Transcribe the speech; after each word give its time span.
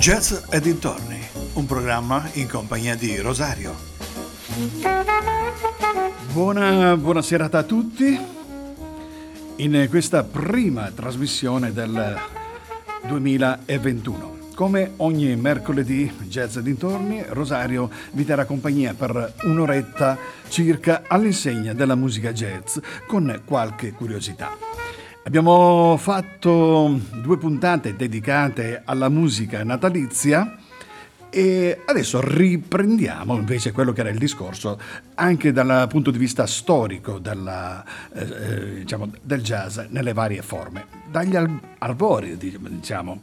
Jazz 0.00 0.32
e 0.48 0.60
dintorni, 0.60 1.20
un 1.52 1.66
programma 1.66 2.26
in 2.32 2.48
compagnia 2.48 2.96
di 2.96 3.18
Rosario. 3.18 3.76
Buona, 6.32 6.96
buona 6.96 7.20
serata 7.20 7.58
a 7.58 7.62
tutti. 7.64 8.18
In 9.56 9.86
questa 9.90 10.24
prima 10.24 10.90
trasmissione 10.90 11.74
del 11.74 12.18
2021. 13.08 14.38
Come 14.54 14.92
ogni 14.96 15.36
mercoledì, 15.36 16.10
Jazz 16.22 16.56
e 16.56 16.62
dintorni, 16.62 17.22
Rosario 17.28 17.90
vi 18.12 18.24
terrà 18.24 18.46
compagnia 18.46 18.94
per 18.94 19.34
un'oretta 19.42 20.16
circa 20.48 21.02
all'insegna 21.08 21.74
della 21.74 21.94
musica 21.94 22.32
jazz 22.32 22.78
con 23.06 23.42
qualche 23.44 23.92
curiosità. 23.92 24.69
Abbiamo 25.22 25.98
fatto 25.98 26.98
due 27.20 27.36
puntate 27.36 27.94
dedicate 27.94 28.80
alla 28.84 29.10
musica 29.10 29.62
natalizia 29.62 30.56
e 31.28 31.82
adesso 31.84 32.20
riprendiamo 32.22 33.36
invece 33.36 33.70
quello 33.70 33.92
che 33.92 34.00
era 34.00 34.08
il 34.08 34.18
discorso 34.18 34.80
anche 35.16 35.52
dal 35.52 35.86
punto 35.90 36.10
di 36.10 36.16
vista 36.16 36.46
storico 36.46 37.18
della, 37.18 37.84
eh, 38.14 38.22
eh 38.22 38.74
diciamo, 38.78 39.10
del 39.20 39.42
jazz 39.42 39.78
nelle 39.90 40.14
varie 40.14 40.40
forme, 40.40 40.86
dagli 41.10 41.36
arbori 41.36 42.38
diciamo. 42.38 43.20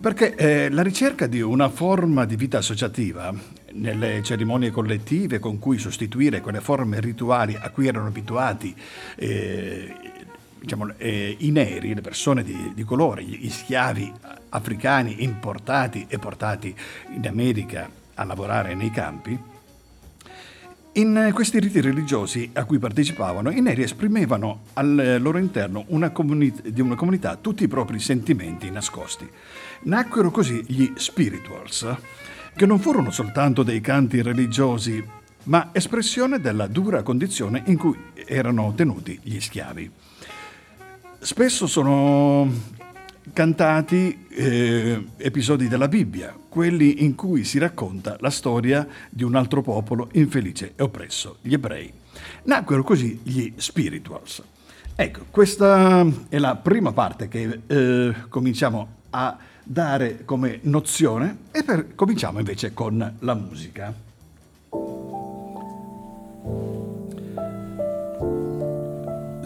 Perché 0.00 0.34
eh, 0.34 0.70
la 0.70 0.82
ricerca 0.82 1.26
di 1.26 1.40
una 1.40 1.70
forma 1.70 2.26
di 2.26 2.36
vita 2.36 2.58
associativa 2.58 3.34
nelle 3.72 4.22
cerimonie 4.22 4.70
collettive 4.70 5.38
con 5.38 5.58
cui 5.58 5.78
sostituire 5.78 6.40
quelle 6.40 6.60
forme 6.60 7.00
rituali 7.00 7.56
a 7.58 7.70
cui 7.70 7.86
erano 7.86 8.06
abituati 8.06 8.74
eh, 9.16 10.09
diciamo, 10.60 10.92
eh, 10.98 11.36
i 11.38 11.50
neri, 11.50 11.94
le 11.94 12.00
persone 12.00 12.42
di, 12.44 12.72
di 12.74 12.84
colore, 12.84 13.24
gli, 13.24 13.38
gli 13.38 13.50
schiavi 13.50 14.12
africani 14.50 15.22
importati 15.22 16.06
e 16.08 16.18
portati 16.18 16.74
in 17.14 17.26
America 17.26 17.88
a 18.14 18.24
lavorare 18.24 18.74
nei 18.74 18.90
campi, 18.90 19.38
in 20.94 21.30
questi 21.32 21.60
riti 21.60 21.80
religiosi 21.80 22.50
a 22.54 22.64
cui 22.64 22.80
partecipavano, 22.80 23.50
i 23.50 23.60
neri 23.60 23.84
esprimevano 23.84 24.62
al 24.72 25.18
loro 25.20 25.38
interno 25.38 25.84
una 25.88 26.10
comunità, 26.10 26.68
di 26.68 26.80
una 26.80 26.96
comunità 26.96 27.36
tutti 27.36 27.62
i 27.62 27.68
propri 27.68 28.00
sentimenti 28.00 28.68
nascosti. 28.70 29.28
Nacquero 29.82 30.32
così 30.32 30.64
gli 30.66 30.92
spirituals, 30.96 31.86
che 32.56 32.66
non 32.66 32.80
furono 32.80 33.12
soltanto 33.12 33.62
dei 33.62 33.80
canti 33.80 34.20
religiosi, 34.20 35.02
ma 35.44 35.70
espressione 35.72 36.40
della 36.40 36.66
dura 36.66 37.02
condizione 37.02 37.62
in 37.66 37.78
cui 37.78 37.96
erano 38.26 38.74
tenuti 38.74 39.18
gli 39.22 39.38
schiavi. 39.38 39.90
Spesso 41.22 41.66
sono 41.66 42.50
cantati 43.34 44.26
eh, 44.30 45.04
episodi 45.18 45.68
della 45.68 45.86
Bibbia, 45.86 46.34
quelli 46.48 47.04
in 47.04 47.14
cui 47.14 47.44
si 47.44 47.58
racconta 47.58 48.16
la 48.20 48.30
storia 48.30 48.88
di 49.10 49.22
un 49.22 49.34
altro 49.34 49.60
popolo 49.60 50.08
infelice 50.12 50.72
e 50.76 50.82
oppresso, 50.82 51.36
gli 51.42 51.52
ebrei. 51.52 51.92
Nacquero 52.44 52.82
così 52.82 53.20
gli 53.22 53.52
spirituals. 53.56 54.42
Ecco, 54.96 55.26
questa 55.30 56.06
è 56.30 56.38
la 56.38 56.56
prima 56.56 56.92
parte 56.92 57.28
che 57.28 57.60
eh, 57.66 58.14
cominciamo 58.30 58.88
a 59.10 59.36
dare 59.62 60.24
come 60.24 60.60
nozione 60.62 61.36
e 61.52 61.62
per, 61.62 61.94
cominciamo 61.94 62.38
invece 62.38 62.72
con 62.72 63.16
la 63.18 63.34
musica. 63.34 64.08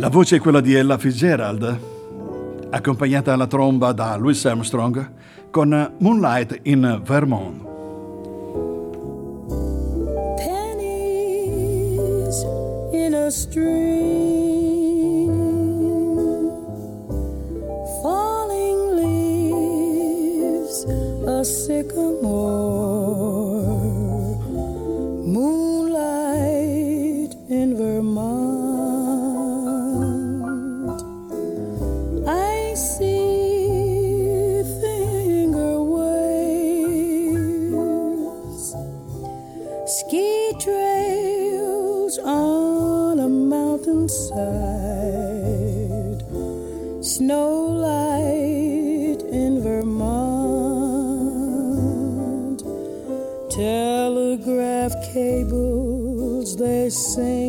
La 0.05 0.11
voce 0.11 0.37
è 0.37 0.39
quella 0.39 0.61
di 0.61 0.75
Ella 0.75 0.99
Fitzgerald, 0.99 1.79
accompagnata 2.69 3.33
alla 3.33 3.47
tromba 3.47 3.93
da 3.93 4.17
Louis 4.17 4.45
Armstrong 4.45 5.13
con 5.51 5.93
Moonlight 5.97 6.59
in 6.65 7.01
Vermont. 7.03 7.63
Pennies 10.37 12.45
in 12.93 13.14
a 13.14 13.31
stream, 13.31 15.33
falling 18.03 19.01
leaves, 19.01 20.85
a 21.27 21.43
sycamore. 21.43 23.04
say 56.90 57.44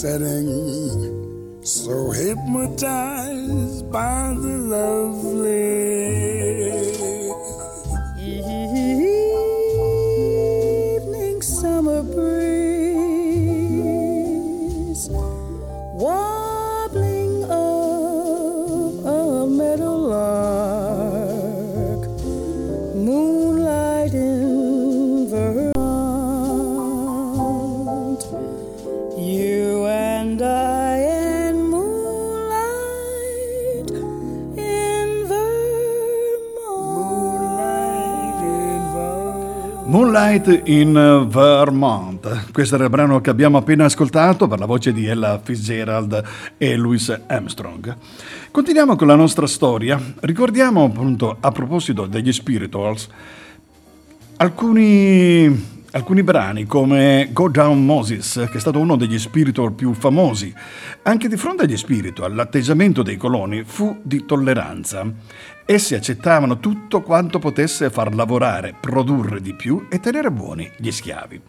setting, 0.00 0.39
Moonlight 40.30 40.68
in 40.68 41.26
Vermont. 41.28 42.52
Questo 42.52 42.76
era 42.76 42.84
il 42.84 42.90
brano 42.90 43.20
che 43.20 43.30
abbiamo 43.30 43.58
appena 43.58 43.86
ascoltato 43.86 44.46
per 44.46 44.60
la 44.60 44.64
voce 44.66 44.92
di 44.92 45.04
Ella 45.06 45.40
Fitzgerald 45.42 46.22
e 46.56 46.76
Louis 46.76 47.22
Armstrong. 47.26 47.96
Continuiamo 48.52 48.94
con 48.94 49.08
la 49.08 49.16
nostra 49.16 49.48
storia. 49.48 50.00
Ricordiamo 50.20 50.84
appunto 50.84 51.36
a 51.40 51.50
proposito 51.50 52.06
degli 52.06 52.32
spirituals 52.32 53.08
alcuni 54.36 55.79
alcuni 55.92 56.22
brani 56.22 56.66
come 56.66 57.28
Go 57.32 57.48
Down 57.48 57.84
Moses, 57.84 58.46
che 58.50 58.58
è 58.58 58.60
stato 58.60 58.78
uno 58.78 58.96
degli 58.96 59.18
spiritual 59.18 59.72
più 59.72 59.92
famosi. 59.94 60.52
Anche 61.02 61.28
di 61.28 61.36
fronte 61.36 61.64
agli 61.64 61.76
spiritual, 61.76 62.34
l'atteggiamento 62.34 63.02
dei 63.02 63.16
coloni 63.16 63.64
fu 63.64 63.98
di 64.02 64.24
tolleranza. 64.24 65.10
Essi 65.64 65.94
accettavano 65.94 66.58
tutto 66.58 67.02
quanto 67.02 67.38
potesse 67.38 67.90
far 67.90 68.14
lavorare, 68.14 68.74
produrre 68.78 69.40
di 69.40 69.54
più 69.54 69.86
e 69.90 70.00
tenere 70.00 70.30
buoni 70.30 70.70
gli 70.76 70.90
schiavi. 70.90 71.40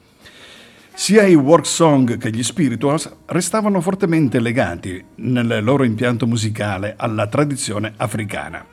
Sia 0.94 1.24
i 1.24 1.36
work 1.36 1.66
song 1.66 2.18
che 2.18 2.30
gli 2.32 2.44
spirituals 2.44 3.12
restavano 3.28 3.82
fortemente 3.82 4.40
legati 4.40 5.04
nel 5.16 5.64
loro 5.64 5.84
impianto 5.84 6.28
musicale 6.28 6.96
alla 6.98 7.28
tradizione 7.28 7.94
africana 7.98 8.70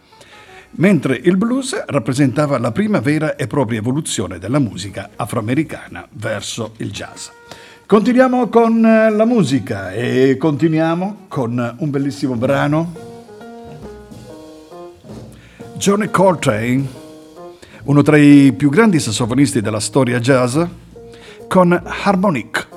mentre 0.72 1.20
il 1.22 1.36
blues 1.36 1.84
rappresentava 1.86 2.58
la 2.58 2.72
prima 2.72 3.00
vera 3.00 3.36
e 3.36 3.46
propria 3.46 3.78
evoluzione 3.78 4.38
della 4.38 4.58
musica 4.58 5.10
afroamericana 5.16 6.06
verso 6.12 6.74
il 6.78 6.90
jazz. 6.90 7.28
Continuiamo 7.86 8.48
con 8.48 8.84
eh, 8.84 9.10
la 9.10 9.24
musica 9.24 9.92
e 9.92 10.36
continuiamo 10.38 11.24
con 11.28 11.76
un 11.78 11.90
bellissimo 11.90 12.34
brano. 12.34 12.92
Johnny 15.76 16.10
Coltrane, 16.10 16.86
uno 17.84 18.02
tra 18.02 18.18
i 18.18 18.52
più 18.52 18.68
grandi 18.68 19.00
sassofonisti 19.00 19.62
della 19.62 19.80
storia 19.80 20.20
jazz, 20.20 20.60
con 21.48 21.80
Harmonic. 22.02 22.67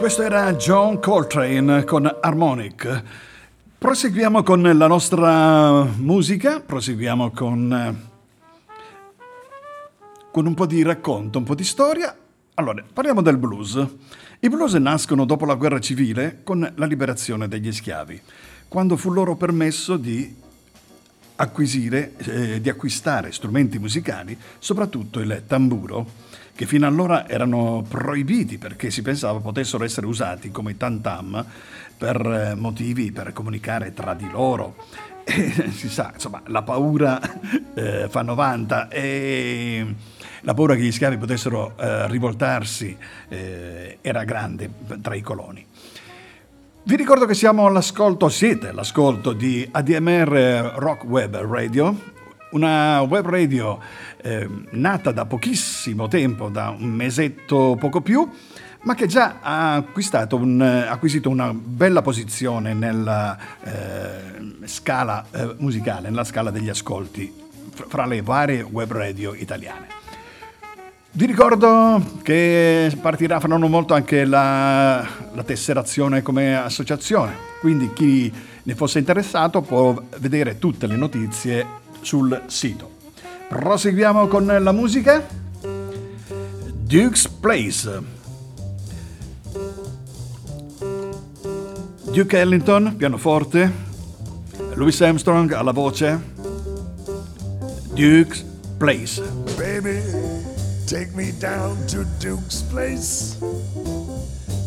Questo 0.00 0.22
era 0.22 0.54
John 0.54 0.98
Coltrane 0.98 1.84
con 1.84 2.10
Harmonic. 2.22 3.02
Proseguiamo 3.76 4.42
con 4.42 4.62
la 4.62 4.86
nostra 4.86 5.82
musica, 5.82 6.60
proseguiamo 6.60 7.30
con, 7.32 8.08
con 10.32 10.46
un 10.46 10.54
po' 10.54 10.64
di 10.64 10.82
racconto, 10.82 11.36
un 11.36 11.44
po' 11.44 11.54
di 11.54 11.64
storia. 11.64 12.16
Allora, 12.54 12.82
parliamo 12.90 13.20
del 13.20 13.36
blues. 13.36 13.86
I 14.38 14.48
blues 14.48 14.72
nascono 14.72 15.26
dopo 15.26 15.44
la 15.44 15.54
guerra 15.54 15.80
civile 15.80 16.40
con 16.44 16.72
la 16.76 16.86
liberazione 16.86 17.46
degli 17.46 17.70
schiavi, 17.70 18.18
quando 18.68 18.96
fu 18.96 19.10
loro 19.10 19.36
permesso 19.36 19.98
di 19.98 20.34
acquisire, 21.36 22.14
eh, 22.16 22.60
di 22.62 22.70
acquistare 22.70 23.32
strumenti 23.32 23.78
musicali, 23.78 24.34
soprattutto 24.58 25.20
il 25.20 25.42
tamburo 25.46 26.29
che 26.60 26.66
fino 26.66 26.86
allora 26.86 27.26
erano 27.26 27.82
proibiti 27.88 28.58
perché 28.58 28.90
si 28.90 29.00
pensava 29.00 29.38
potessero 29.38 29.82
essere 29.82 30.06
usati 30.06 30.50
come 30.50 30.76
tantam 30.76 31.42
per 31.96 32.20
eh, 32.20 32.54
motivi 32.54 33.12
per 33.12 33.32
comunicare 33.32 33.94
tra 33.94 34.12
di 34.12 34.28
loro. 34.30 34.76
E, 35.24 35.52
si 35.72 35.88
sa, 35.88 36.10
insomma, 36.12 36.42
la 36.48 36.60
paura 36.60 37.18
eh, 37.72 38.08
fa 38.10 38.20
90 38.20 38.88
e 38.88 39.94
la 40.42 40.52
paura 40.52 40.74
che 40.74 40.82
gli 40.82 40.92
schiavi 40.92 41.16
potessero 41.16 41.78
eh, 41.78 42.06
rivoltarsi 42.08 42.94
eh, 43.30 43.96
era 44.02 44.24
grande 44.24 44.70
tra 45.00 45.14
i 45.14 45.22
coloni. 45.22 45.64
Vi 46.82 46.94
ricordo 46.94 47.24
che 47.24 47.32
siamo 47.32 47.64
all'ascolto, 47.64 48.28
siete 48.28 48.68
all'ascolto 48.68 49.32
di 49.32 49.66
ADMR 49.72 50.74
Rock 50.76 51.04
Web 51.04 51.38
Radio, 51.38 52.18
una 52.50 53.00
web 53.02 53.26
radio 53.26 53.78
eh, 54.22 54.48
nata 54.70 55.12
da 55.12 55.26
pochissimo 55.26 56.08
tempo, 56.08 56.48
da 56.48 56.70
un 56.70 56.90
mesetto 56.90 57.76
poco 57.78 58.00
più, 58.00 58.28
ma 58.82 58.94
che 58.94 59.06
già 59.06 59.36
ha 59.40 59.84
un, 60.30 60.60
acquisito 60.88 61.28
una 61.28 61.52
bella 61.52 62.02
posizione 62.02 62.72
nella 62.72 63.38
eh, 63.62 64.66
scala 64.66 65.26
eh, 65.30 65.54
musicale, 65.58 66.08
nella 66.08 66.24
scala 66.24 66.50
degli 66.50 66.68
ascolti 66.68 67.32
fra 67.88 68.06
le 68.06 68.22
varie 68.22 68.62
web 68.62 68.90
radio 68.92 69.34
italiane. 69.34 69.98
Vi 71.12 71.26
ricordo 71.26 72.00
che 72.22 72.96
partirà 73.00 73.40
fra 73.40 73.48
non 73.48 73.68
molto 73.68 73.94
anche 73.94 74.24
la, 74.24 75.04
la, 75.32 75.42
tesserazione 75.42 76.22
come 76.22 76.56
associazione, 76.56 77.34
quindi 77.60 77.92
chi 77.92 78.32
ne 78.62 78.74
fosse 78.76 79.00
interessato 79.00 79.60
può 79.60 80.00
vedere 80.18 80.58
tutte 80.58 80.86
le 80.86 80.94
notizie 80.94 81.66
sul 82.00 82.42
sito. 82.46 82.98
Proseguiamo 83.48 84.26
con 84.28 84.46
la 84.46 84.72
musica. 84.72 85.26
Duke's 86.86 87.28
Place. 87.28 88.18
Duke 92.12 92.38
Ellington, 92.38 92.96
pianoforte. 92.96 93.72
Louis 94.74 95.00
Armstrong 95.00 95.52
alla 95.52 95.72
voce. 95.72 96.18
Duke's 97.94 98.44
Place. 98.78 99.20
Baby, 99.56 100.00
take 100.86 101.14
me 101.14 101.32
down 101.38 101.76
to 101.86 102.04
Duke's 102.18 102.62
Place. 102.62 103.36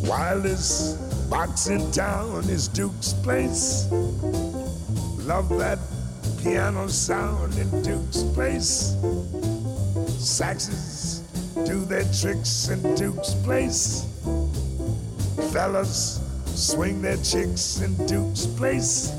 Wildest 0.06 1.30
box 1.30 1.68
in 1.68 1.90
town 1.92 2.44
is 2.50 2.68
Duke's 2.68 3.14
Place. 3.24 3.88
Love 5.26 5.58
that 5.58 5.80
piano 6.44 6.88
sound 6.88 7.58
in 7.58 7.70
Duke's 7.82 8.24
place. 8.36 8.96
Saxes 10.20 11.22
do 11.66 11.86
their 11.86 12.04
tricks 12.12 12.68
in 12.68 12.82
Duke's 12.96 13.34
place. 13.46 14.06
Fellas 15.54 16.20
swing 16.48 17.02
their 17.02 17.16
chicks 17.18 17.80
in 17.80 17.96
Duke's 18.08 18.46
place. 18.46 19.12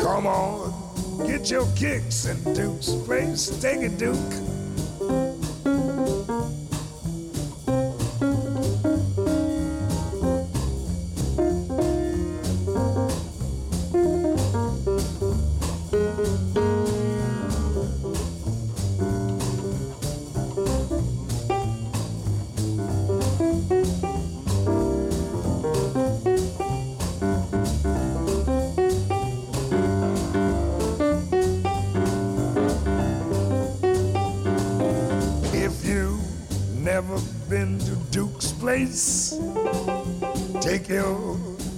Come 0.00 0.26
on, 0.26 0.72
get 1.26 1.50
your 1.50 1.66
kicks 1.76 2.24
in 2.26 2.54
Duke's 2.54 2.94
place. 3.04 3.48
Take 3.60 3.82
it, 3.82 3.98
Duke. 3.98 4.53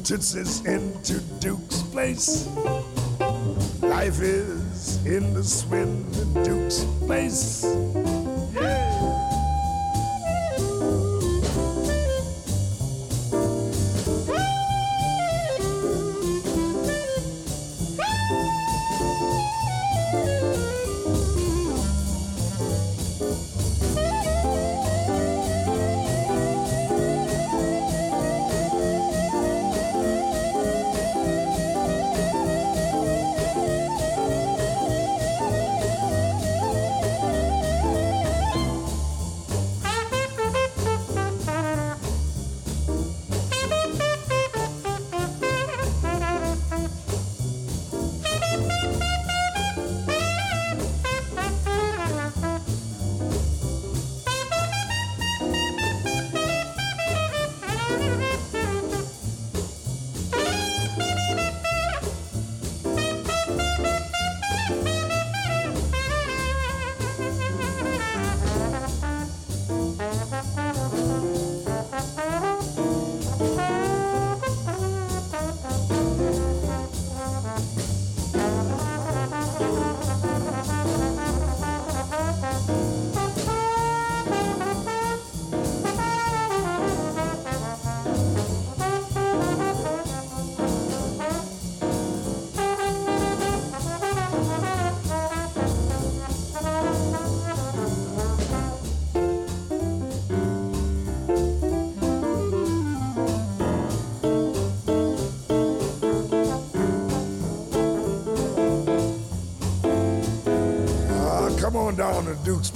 Tootsie's 0.06 0.64
into 0.64 1.18
Duke's 1.40 1.82
place. 1.82 2.46
Life 3.82 4.20
is 4.22 5.04
in 5.04 5.34
the 5.34 5.42
swing 5.42 6.06
in 6.14 6.44
Duke's 6.44 6.84
place. 7.06 7.64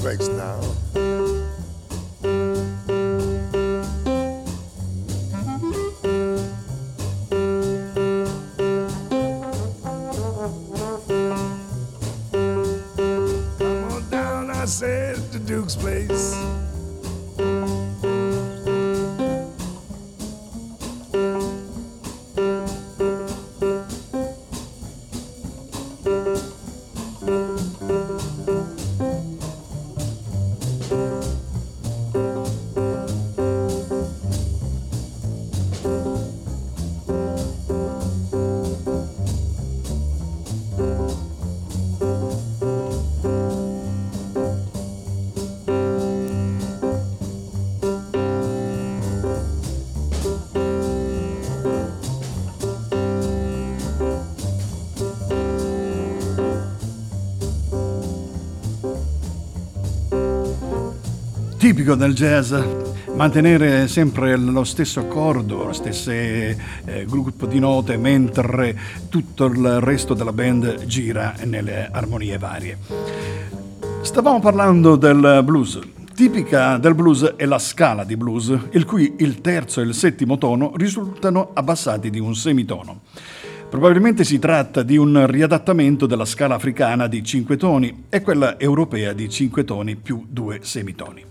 To 0.03 0.11
Duke's 0.11 0.29
tipico 61.81 61.95
del 61.95 62.13
jazz, 62.13 62.53
mantenere 63.15 63.89
sempre 63.89 64.37
lo 64.37 64.65
stesso 64.65 65.01
accordo, 65.01 65.65
lo 65.65 65.73
stesso 65.73 66.11
eh, 66.11 66.57
gruppo 67.09 67.47
di 67.47 67.59
note 67.59 67.97
mentre 67.97 68.79
tutto 69.09 69.47
il 69.47 69.81
resto 69.81 70.13
della 70.13 70.35
band 70.35 70.85
gira 70.85 71.35
nelle 71.45 71.89
armonie 71.91 72.37
varie. 72.37 72.77
Stavamo 74.03 74.41
parlando 74.41 74.97
del 74.97 75.41
blues. 75.43 75.79
Tipica 76.15 76.77
del 76.77 76.95
blues 76.95 77.33
è 77.37 77.47
la 77.47 77.59
scala 77.59 78.05
di 78.05 78.17
blues, 78.17 78.55
il 78.73 78.85
cui 78.85 79.15
il 79.21 79.41
terzo 79.41 79.81
e 79.81 79.85
il 79.85 79.95
settimo 79.95 80.37
tono 80.37 80.73
risultano 80.77 81.53
abbassati 81.55 82.11
di 82.11 82.19
un 82.19 82.35
semitono. 82.35 83.01
Probabilmente 83.71 84.25
si 84.25 84.39
tratta 84.39 84.83
di 84.83 84.99
un 84.99 85.27
riadattamento 85.27 86.05
della 86.05 86.27
scala 86.27 86.57
africana 86.57 87.07
di 87.07 87.25
5 87.25 87.57
toni 87.57 88.05
e 88.11 88.21
quella 88.21 88.59
europea 88.59 89.15
di 89.15 89.31
5 89.31 89.65
toni 89.65 89.97
più 89.97 90.27
2 90.29 90.59
semitoni. 90.63 91.30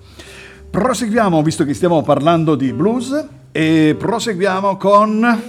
Proseguiamo, 0.70 1.42
visto 1.42 1.66
che 1.66 1.74
stiamo 1.74 2.04
parlando 2.04 2.56
di 2.56 2.72
blues, 2.74 3.28
e 3.52 3.96
proseguiamo 3.98 4.78
con 4.78 5.42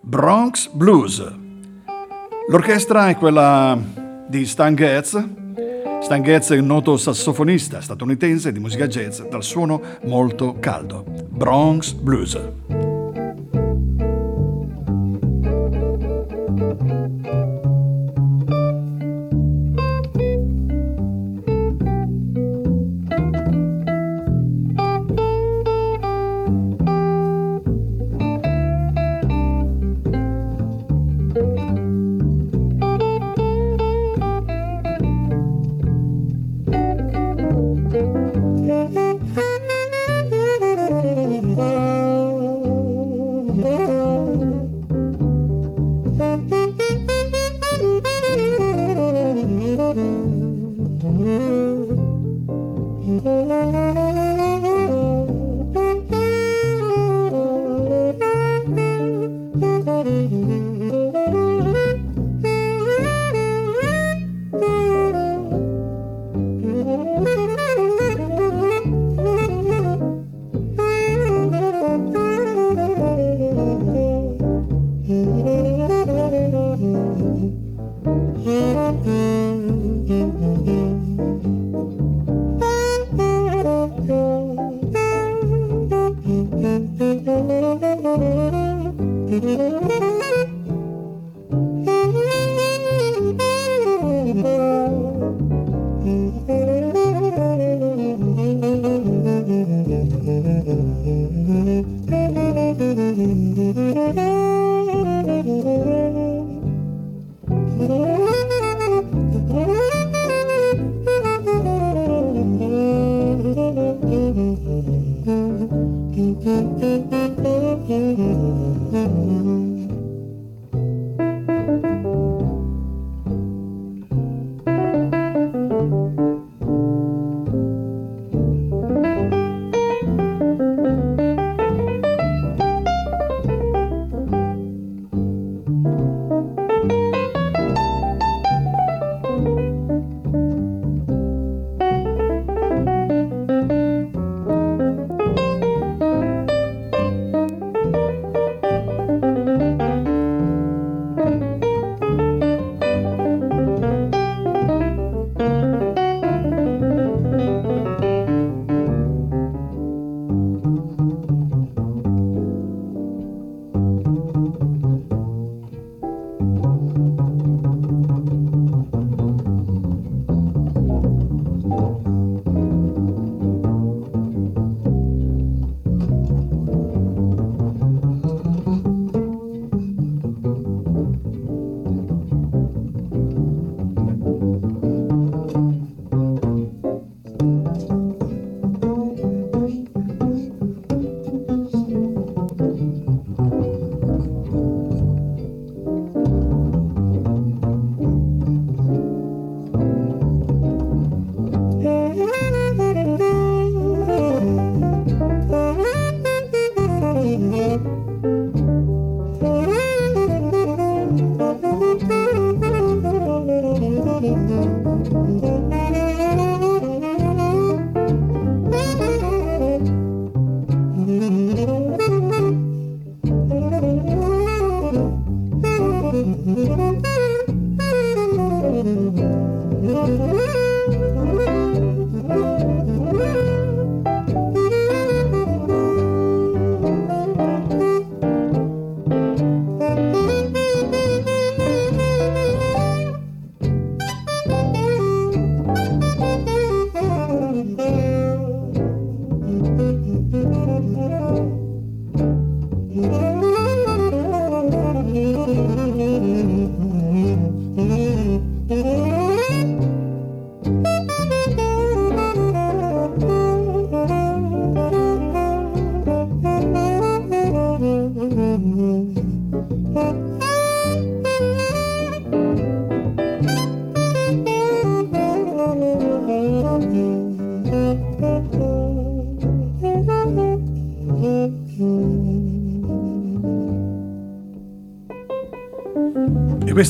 Bronx 0.00 0.68
Blues. 0.68 1.32
L'orchestra 2.48 3.08
è 3.08 3.16
quella 3.16 3.78
di 4.26 4.46
Stan 4.46 4.74
Getz. 4.74 5.28
Stan 6.00 6.22
Getz 6.22 6.50
è 6.50 6.58
un 6.58 6.66
noto 6.66 6.96
sassofonista 6.96 7.80
statunitense 7.80 8.50
di 8.50 8.58
musica 8.58 8.86
jazz 8.86 9.20
dal 9.22 9.42
suono 9.42 9.80
molto 10.04 10.56
caldo. 10.58 11.04
Bronx 11.28 11.92
Blues. 11.92 12.38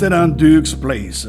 Era 0.02 0.26
Duke's 0.26 0.74
Place. 0.74 1.28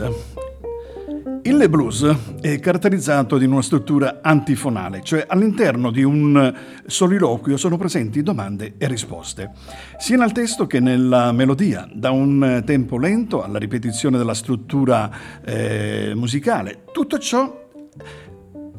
Il 1.44 1.70
blues 1.70 2.04
è 2.42 2.60
caratterizzato 2.60 3.38
di 3.38 3.46
una 3.46 3.62
struttura 3.62 4.20
antifonale, 4.24 5.02
cioè 5.04 5.26
all'interno 5.28 5.92
di 5.92 6.02
un 6.02 6.52
soliloquio 6.86 7.56
sono 7.58 7.78
presenti 7.78 8.24
domande 8.24 8.74
e 8.80 8.88
risposte, 8.88 9.52
sia 10.00 10.18
nel 10.18 10.32
testo 10.32 10.66
che 10.66 10.80
nella 10.80 11.32
melodia, 11.32 11.88
da 11.94 12.10
un 12.10 12.64
tempo 12.66 12.98
lento 12.98 13.44
alla 13.44 13.60
ripetizione 13.60 14.18
della 14.18 14.34
struttura 14.34 15.12
eh, 15.46 16.14
musicale. 16.16 16.84
Tutto 16.92 17.20
ciò 17.20 17.68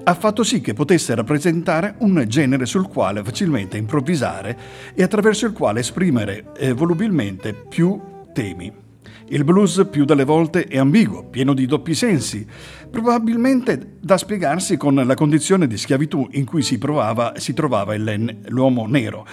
ha 0.02 0.14
fatto 0.14 0.42
sì 0.42 0.60
che 0.60 0.74
potesse 0.74 1.14
rappresentare 1.14 1.94
un 1.98 2.24
genere 2.26 2.66
sul 2.66 2.88
quale 2.88 3.22
facilmente 3.22 3.76
improvvisare 3.76 4.58
e 4.94 5.04
attraverso 5.04 5.46
il 5.46 5.52
quale 5.52 5.80
esprimere 5.80 6.46
eh, 6.56 6.72
volubilmente 6.72 7.54
più 7.54 8.00
temi. 8.32 8.83
Il 9.28 9.44
blues 9.44 9.86
più 9.90 10.04
delle 10.04 10.24
volte 10.24 10.64
è 10.64 10.78
ambiguo, 10.78 11.24
pieno 11.24 11.54
di 11.54 11.66
doppi 11.66 11.94
sensi, 11.94 12.46
probabilmente 12.90 13.96
da 14.00 14.18
spiegarsi 14.18 14.76
con 14.76 14.94
la 14.94 15.14
condizione 15.14 15.66
di 15.66 15.78
schiavitù 15.78 16.28
in 16.32 16.44
cui 16.44 16.62
si, 16.62 16.78
provava, 16.78 17.32
si 17.36 17.54
trovava 17.54 17.94
l'uomo 17.96 18.86
nero 18.86 19.26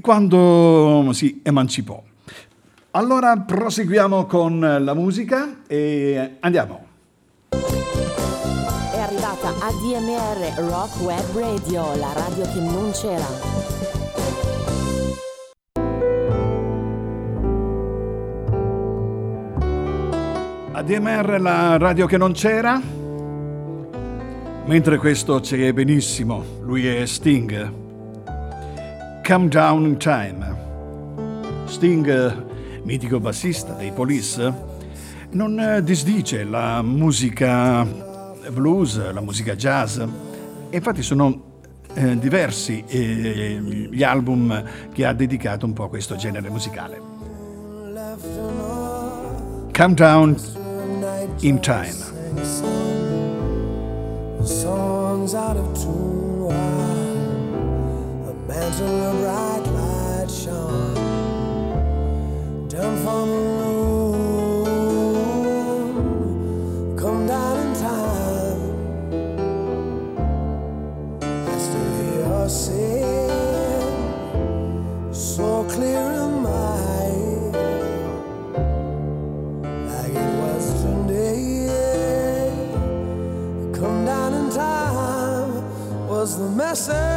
quando 0.00 1.10
si 1.12 1.40
emancipò. 1.42 2.02
Allora 2.92 3.36
proseguiamo 3.36 4.26
con 4.26 4.60
la 4.60 4.94
musica 4.94 5.62
e 5.66 6.36
andiamo. 6.40 6.86
È 7.48 8.98
arrivata 8.98 9.48
ADMR 9.48 10.68
Rock 10.68 11.00
Web 11.00 11.36
Radio, 11.36 11.96
la 11.96 12.12
radio 12.12 12.44
che 12.44 12.60
non 12.60 12.90
c'era. 12.92 14.11
ADMR, 20.82 21.40
la 21.40 21.78
radio 21.78 22.06
che 22.06 22.16
non 22.16 22.32
c'era. 22.32 22.82
Mentre 24.64 24.98
questo 24.98 25.38
c'è 25.38 25.72
benissimo, 25.72 26.44
lui 26.62 26.88
è 26.88 27.06
Sting. 27.06 27.72
Come 29.24 29.46
Down 29.46 29.84
in 29.86 29.96
Time. 29.96 30.56
Sting, 31.66 32.44
mitico 32.82 33.20
bassista 33.20 33.74
dei 33.74 33.92
Police, 33.92 34.52
non 35.30 35.80
disdice 35.84 36.42
la 36.42 36.82
musica 36.82 37.86
blues, 38.50 39.12
la 39.12 39.20
musica 39.20 39.54
jazz. 39.54 40.00
Infatti 40.70 41.02
sono 41.02 41.60
eh, 41.94 42.18
diversi 42.18 42.82
eh, 42.88 43.88
gli 43.88 44.02
album 44.02 44.64
che 44.92 45.06
ha 45.06 45.12
dedicato 45.12 45.64
un 45.64 45.74
po' 45.74 45.84
a 45.84 45.88
questo 45.88 46.16
genere 46.16 46.50
musicale. 46.50 47.00
Come 49.72 49.94
Down 49.94 50.60
in 51.40 51.60
time. 51.60 51.94
Songs 54.44 55.34
out 55.34 55.56
of 55.56 55.72
myself. 86.72 87.11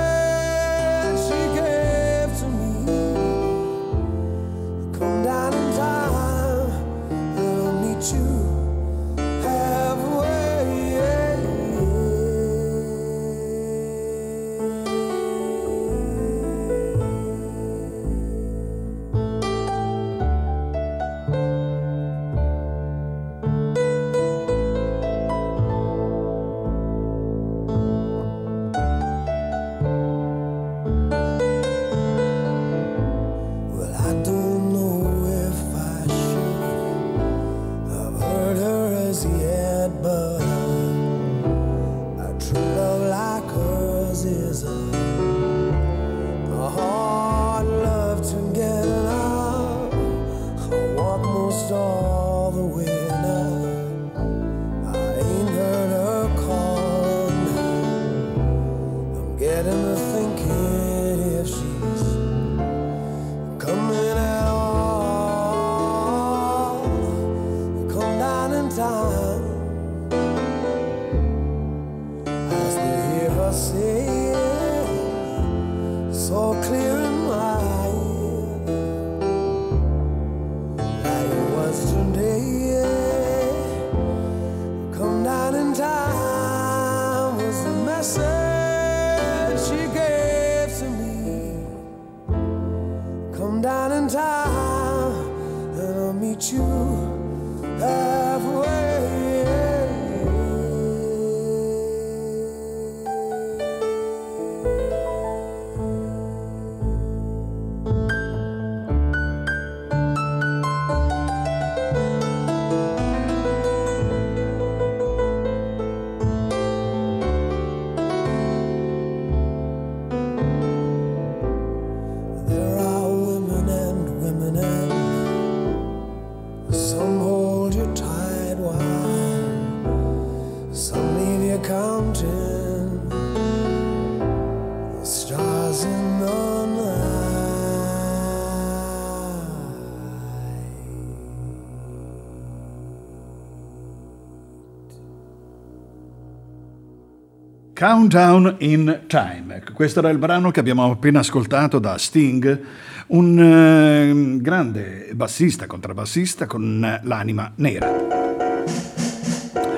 Countdown 147.88 148.56
in 148.62 149.02
Time. 149.06 149.58
Ecco, 149.58 149.74
questo 149.74 150.00
era 150.00 150.10
il 150.10 150.18
brano 150.18 150.50
che 150.50 150.60
abbiamo 150.60 150.90
appena 150.90 151.20
ascoltato 151.20 151.78
da 151.78 152.00
Sting, 152.00 152.60
un 153.08 153.40
eh, 153.40 154.42
grande 154.42 155.12
bassista, 155.14 155.68
contrabbassista 155.68 156.48
con 156.48 157.00
l'anima 157.04 157.52
nera. 157.58 157.88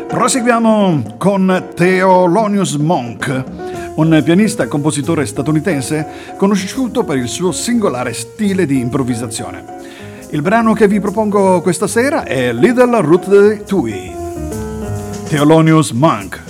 Proseguiamo 0.08 1.16
con 1.18 1.66
Theolonius 1.76 2.76
Monk, 2.76 3.44
un 3.96 4.22
pianista 4.24 4.64
e 4.64 4.68
compositore 4.70 5.26
statunitense 5.26 6.08
conosciuto 6.38 7.04
per 7.04 7.18
il 7.18 7.28
suo 7.28 7.52
singolare 7.52 8.14
stile 8.14 8.66
di 8.66 8.80
improvvisazione. 8.80 9.66
Il 10.30 10.42
brano 10.42 10.72
che 10.72 10.88
vi 10.88 11.02
propongo 11.02 11.60
questa 11.60 11.88
sera 11.88 12.24
è 12.24 12.54
Little 12.54 13.02
Ruth 13.02 13.66
Tui, 13.66 14.16
Theolonius 15.28 15.92
Monk. 15.92 16.47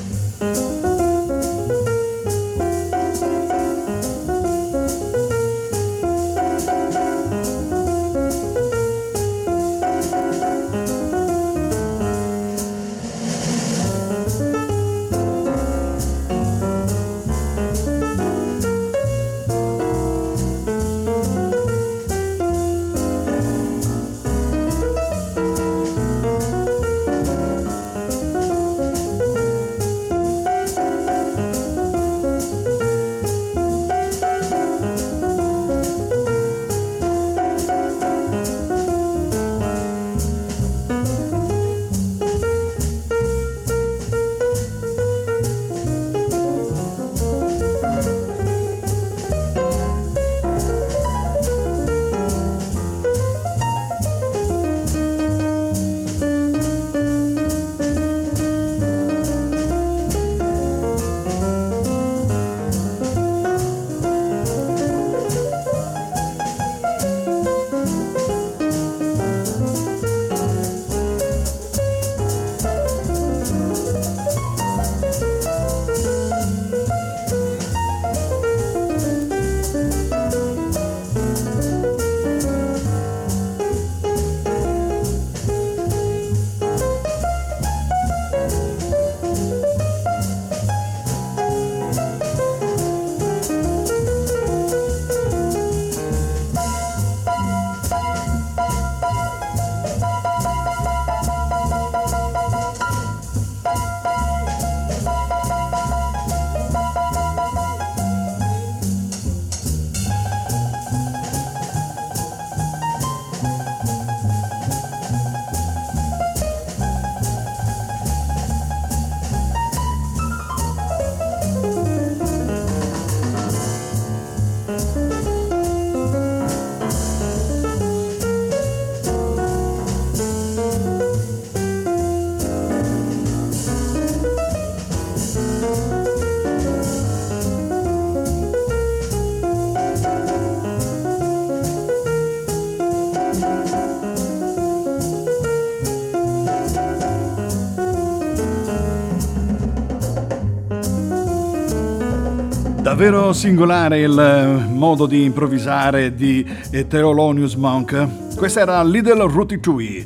Davvero 152.97 153.31
singolare 153.31 153.99
il 153.99 154.19
eh, 154.19 154.73
modo 154.73 155.05
di 155.05 155.23
improvvisare 155.23 156.15
di 156.15 156.43
eh, 156.71 156.87
Theolonius 156.87 157.53
Monk. 157.53 158.35
Questa 158.35 158.61
era 158.61 158.83
Little 158.83 159.31
Ratatouille. 159.31 160.03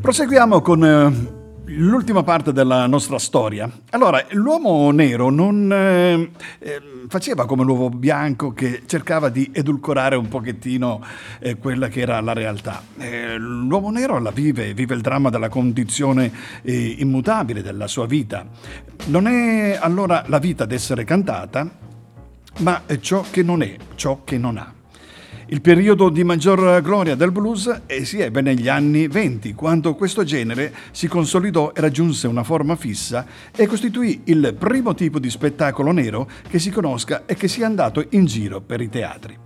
Proseguiamo 0.00 0.60
con 0.60 0.84
eh, 0.84 1.12
l'ultima 1.66 2.24
parte 2.24 2.52
della 2.52 2.88
nostra 2.88 3.20
storia. 3.20 3.70
Allora, 3.90 4.26
l'uomo 4.30 4.90
nero 4.90 5.30
non 5.30 5.70
eh, 5.72 6.30
faceva 7.06 7.46
come 7.46 7.62
l'uomo 7.62 7.90
bianco 7.90 8.52
che 8.52 8.82
cercava 8.86 9.28
di 9.28 9.48
edulcorare 9.52 10.16
un 10.16 10.26
pochettino 10.26 11.00
eh, 11.38 11.56
quella 11.58 11.86
che 11.86 12.00
era 12.00 12.20
la 12.20 12.32
realtà. 12.32 12.82
Eh, 12.98 13.36
l'uomo 13.38 13.92
nero 13.92 14.18
la 14.18 14.32
vive, 14.32 14.74
vive 14.74 14.96
il 14.96 15.00
dramma 15.00 15.30
della 15.30 15.48
condizione 15.48 16.32
immutabile 16.64 17.62
della 17.62 17.86
sua 17.86 18.06
vita. 18.06 18.44
Non 19.06 19.28
è 19.28 19.78
allora 19.80 20.24
la 20.26 20.40
vita 20.40 20.64
ad 20.64 20.72
essere 20.72 21.04
cantata, 21.04 21.81
ma 22.58 22.82
ciò 23.00 23.24
che 23.30 23.42
non 23.42 23.62
è, 23.62 23.76
ciò 23.94 24.22
che 24.24 24.38
non 24.38 24.56
ha. 24.56 24.72
Il 25.52 25.60
periodo 25.60 26.08
di 26.08 26.24
maggior 26.24 26.80
gloria 26.80 27.14
del 27.14 27.30
blues 27.30 27.82
si 28.04 28.20
ebbe 28.20 28.40
negli 28.40 28.68
anni 28.68 29.06
venti, 29.06 29.52
quando 29.52 29.94
questo 29.94 30.24
genere 30.24 30.72
si 30.92 31.08
consolidò 31.08 31.72
e 31.74 31.80
raggiunse 31.82 32.26
una 32.26 32.42
forma 32.42 32.74
fissa 32.74 33.26
e 33.54 33.66
costituì 33.66 34.22
il 34.24 34.56
primo 34.58 34.94
tipo 34.94 35.18
di 35.18 35.28
spettacolo 35.28 35.92
nero 35.92 36.26
che 36.48 36.58
si 36.58 36.70
conosca 36.70 37.24
e 37.26 37.34
che 37.34 37.48
sia 37.48 37.66
andato 37.66 38.02
in 38.10 38.24
giro 38.24 38.62
per 38.62 38.80
i 38.80 38.88
teatri. 38.88 39.36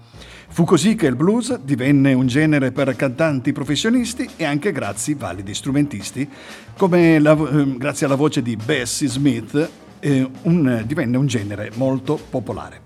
Fu 0.48 0.62
così 0.62 0.94
che 0.94 1.06
il 1.06 1.16
blues 1.16 1.58
divenne 1.58 2.12
un 2.12 2.28
genere 2.28 2.70
per 2.70 2.94
cantanti 2.94 3.50
professionisti 3.52 4.28
e 4.36 4.44
anche 4.44 4.70
grazie 4.70 5.16
validi 5.16 5.54
strumentisti, 5.54 6.28
come 6.76 7.18
la, 7.18 7.32
eh, 7.32 7.76
grazie 7.76 8.06
alla 8.06 8.14
voce 8.14 8.42
di 8.42 8.54
Bessie 8.54 9.08
Smith, 9.08 9.70
eh, 9.98 10.30
un, 10.42 10.84
divenne 10.86 11.16
un 11.16 11.26
genere 11.26 11.72
molto 11.74 12.14
popolare. 12.30 12.85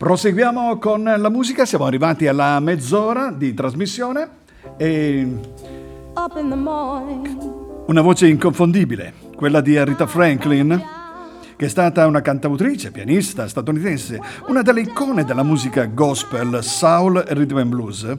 Proseguiamo 0.00 0.78
con 0.78 1.02
la 1.02 1.28
musica, 1.28 1.66
siamo 1.66 1.84
arrivati 1.84 2.26
alla 2.26 2.58
mezz'ora 2.58 3.30
di 3.30 3.52
trasmissione 3.52 4.28
e 4.78 5.40
una 7.84 8.00
voce 8.00 8.26
inconfondibile, 8.26 9.12
quella 9.36 9.60
di 9.60 9.84
Rita 9.84 10.06
Franklin, 10.06 10.82
che 11.54 11.66
è 11.66 11.68
stata 11.68 12.06
una 12.06 12.22
cantautrice, 12.22 12.92
pianista 12.92 13.46
statunitense, 13.46 14.18
una 14.48 14.62
delle 14.62 14.80
icone 14.80 15.22
della 15.22 15.42
musica 15.42 15.84
gospel, 15.84 16.64
soul 16.64 17.22
e 17.28 17.34
rhythm 17.34 17.58
and 17.58 17.68
blues. 17.68 18.16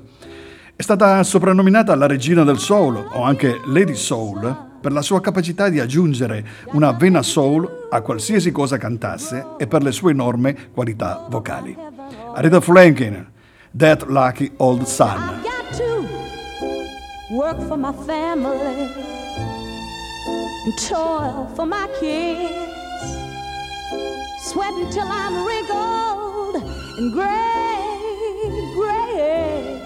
È 0.75 0.81
stata 0.83 1.23
soprannominata 1.23 1.95
la 1.95 2.05
regina 2.05 2.43
del 2.43 2.59
soul 2.59 3.03
o 3.11 3.23
anche 3.23 3.59
Lady 3.65 3.95
Soul 3.95 4.69
per 4.81 4.91
la 4.91 5.01
sua 5.01 5.21
capacità 5.21 5.69
di 5.69 5.79
aggiungere 5.79 6.43
una 6.71 6.91
vena 6.91 7.21
soul 7.21 7.87
a 7.89 8.01
qualsiasi 8.01 8.51
cosa 8.51 8.77
cantasse 8.77 9.55
e 9.57 9.67
per 9.67 9.83
le 9.83 9.91
sue 9.91 10.11
enorme 10.11 10.71
qualità 10.73 11.25
vocali. 11.29 11.77
Aretha 12.33 12.59
Franklin, 12.59 13.29
That 13.77 14.07
Lucky 14.07 14.51
Old 14.57 14.83
Son. 14.83 15.43
Work 17.29 17.61
for 17.61 17.77
my 17.77 17.93
family 18.05 18.89
and 20.65 20.77
toil 20.89 21.49
for 21.55 21.65
my 21.65 21.87
kids. 22.01 22.51
Sweat 24.47 24.73
until 24.73 25.07
I'm 25.07 25.45
wrinkled 25.45 26.55
and 26.97 27.13
gray, 27.13 28.01
gray. 28.75 29.81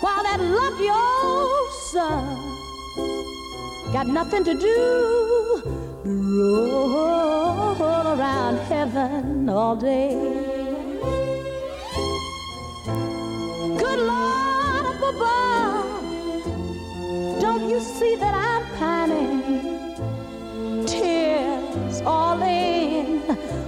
While 0.00 0.22
that 0.24 0.40
lucky 0.40 0.90
old 0.90 1.72
son 1.90 2.55
got 3.92 4.06
nothing 4.06 4.44
to 4.44 4.54
do 4.54 5.46
roll 7.78 8.06
around 8.06 8.58
heaven 8.58 9.48
all 9.48 9.76
day. 9.76 10.14
Good 13.82 13.98
Lord 13.98 14.86
up 14.92 15.02
above, 15.14 16.44
don't 17.40 17.68
you 17.68 17.80
see 17.80 18.16
that 18.16 18.34
I'm 18.34 18.64
pining? 18.78 19.42
Tears 20.86 22.02
all 22.02 22.40
in, 22.42 23.22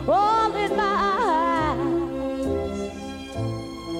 all 0.08 0.54
in 0.54 0.76
my 0.76 0.96
eyes. 1.26 2.90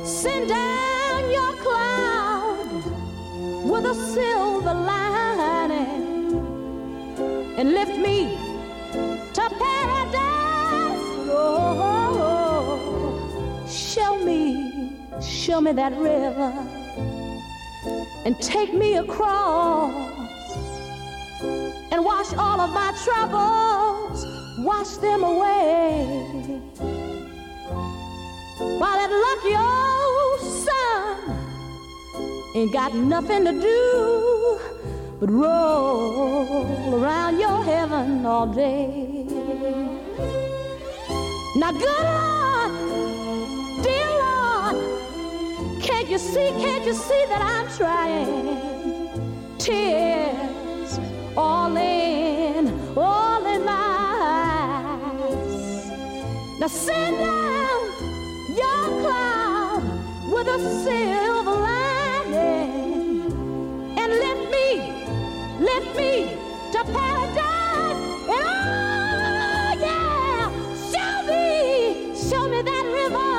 Send 0.08 0.48
down 0.48 1.30
your 1.30 1.52
cloud 1.64 2.82
with 3.70 3.84
a 3.84 3.94
silver 3.94 4.67
and 7.58 7.74
lift 7.74 7.98
me 7.98 8.38
to 9.34 9.50
paradise. 9.58 11.02
Oh, 11.28 12.86
show 13.68 14.16
me, 14.24 14.92
show 15.20 15.60
me 15.60 15.72
that 15.72 15.92
river 15.96 16.52
and 18.24 18.40
take 18.40 18.72
me 18.72 18.98
across 18.98 19.92
and 21.90 22.04
wash 22.04 22.32
all 22.34 22.60
of 22.60 22.70
my 22.70 22.92
troubles, 23.04 24.24
wash 24.60 24.96
them 24.98 25.24
away. 25.24 26.04
While 28.78 28.96
that 29.00 29.10
lucky 29.26 29.54
old 29.56 30.40
sun 30.64 31.36
ain't 32.54 32.72
got 32.72 32.94
nothing 32.94 33.44
to 33.46 33.52
do 33.60 34.58
but 35.20 35.30
roll 35.30 36.94
around 36.94 37.38
your 37.40 37.64
heaven 37.64 38.24
all 38.24 38.46
day. 38.46 39.26
Now, 41.56 41.72
good 41.72 42.04
Lord, 42.14 42.72
dear 43.82 44.08
Lord, 44.22 44.76
can't 45.82 46.08
you 46.08 46.18
see, 46.18 46.50
can't 46.60 46.84
you 46.84 46.94
see 46.94 47.24
that 47.30 47.42
I'm 47.42 47.68
trying? 47.76 49.58
Tears 49.58 51.00
all 51.36 51.76
in, 51.76 52.68
all 52.96 53.44
in 53.44 53.64
my 53.64 53.72
eyes. 55.02 55.90
Now, 56.60 56.68
send 56.68 57.18
down 57.18 57.80
your 58.54 59.00
cloud 59.02 59.82
with 60.30 60.46
a 60.46 60.58
silver 60.84 61.37
me 65.98 66.12
to 66.72 66.80
paradise. 66.94 68.00
And 68.34 68.46
oh 68.54 69.70
yeah, 69.86 70.44
show 70.92 71.14
me, 71.30 71.44
show 72.28 72.44
me 72.48 72.62
that 72.62 72.84
river, 73.00 73.34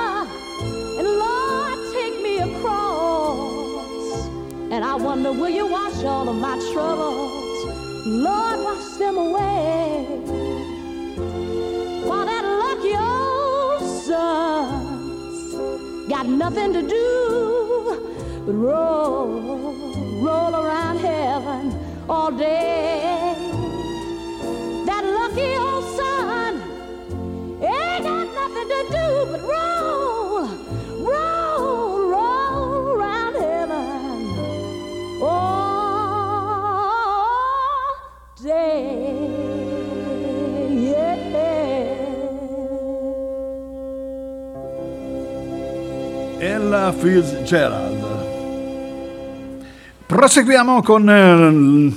and 0.99 1.07
Lord, 1.23 1.77
take 1.93 2.15
me 2.21 2.33
across. 2.39 4.27
And 4.73 4.83
I 4.83 4.95
wonder, 4.95 5.31
will 5.31 5.49
you 5.49 5.67
wash 5.67 6.03
all 6.03 6.27
of 6.27 6.35
my 6.35 6.55
troubles? 6.73 7.39
Lord, 8.05 8.59
wash 8.67 8.89
them 8.97 9.17
away. 9.17 10.05
While 12.07 12.25
that 12.25 12.45
lucky 12.63 12.95
old 12.97 13.81
sun's 14.05 15.53
got 16.09 16.25
nothing 16.27 16.73
to 16.73 16.81
do 16.81 17.05
but 18.45 18.53
roll, 18.53 19.27
roll 20.25 20.55
around 20.55 20.97
heaven 20.97 21.18
all 22.09 22.31
day. 22.31 23.35
That 24.87 25.03
lucky 25.05 25.55
old 25.57 25.85
sun 25.95 26.53
ain't 27.61 28.03
got 28.03 28.27
nothing 28.39 28.67
to 28.73 28.81
do 28.97 29.07
but 29.31 29.41
roll, 29.53 30.47
roll, 31.05 32.09
roll 32.13 32.63
around 32.95 33.33
heaven 33.35 33.81
all 35.21 35.59
day. 38.41 39.29
Yeah. 40.67 41.09
Ella 46.41 46.93
Fitzgerald. 46.93 47.88
Proseguiamo 50.09 50.81
con 50.81 51.07
eh, 51.07 51.93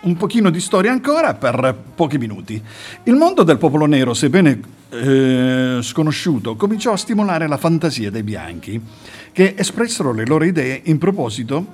un 0.00 0.16
pochino 0.16 0.50
di 0.50 0.58
storia 0.58 0.90
ancora 0.90 1.34
per 1.34 1.76
pochi 1.94 2.18
minuti. 2.18 2.60
Il 3.04 3.14
mondo 3.14 3.44
del 3.44 3.56
popolo 3.56 3.86
nero, 3.86 4.14
sebbene 4.14 4.60
eh, 4.88 5.78
sconosciuto, 5.80 6.56
cominciò 6.56 6.90
a 6.90 6.96
stimolare 6.96 7.46
la 7.46 7.56
fantasia 7.56 8.10
dei 8.10 8.24
bianchi, 8.24 8.82
che 9.30 9.54
espressero 9.56 10.12
le 10.12 10.26
loro 10.26 10.42
idee 10.42 10.80
in 10.86 10.98
proposito 10.98 11.64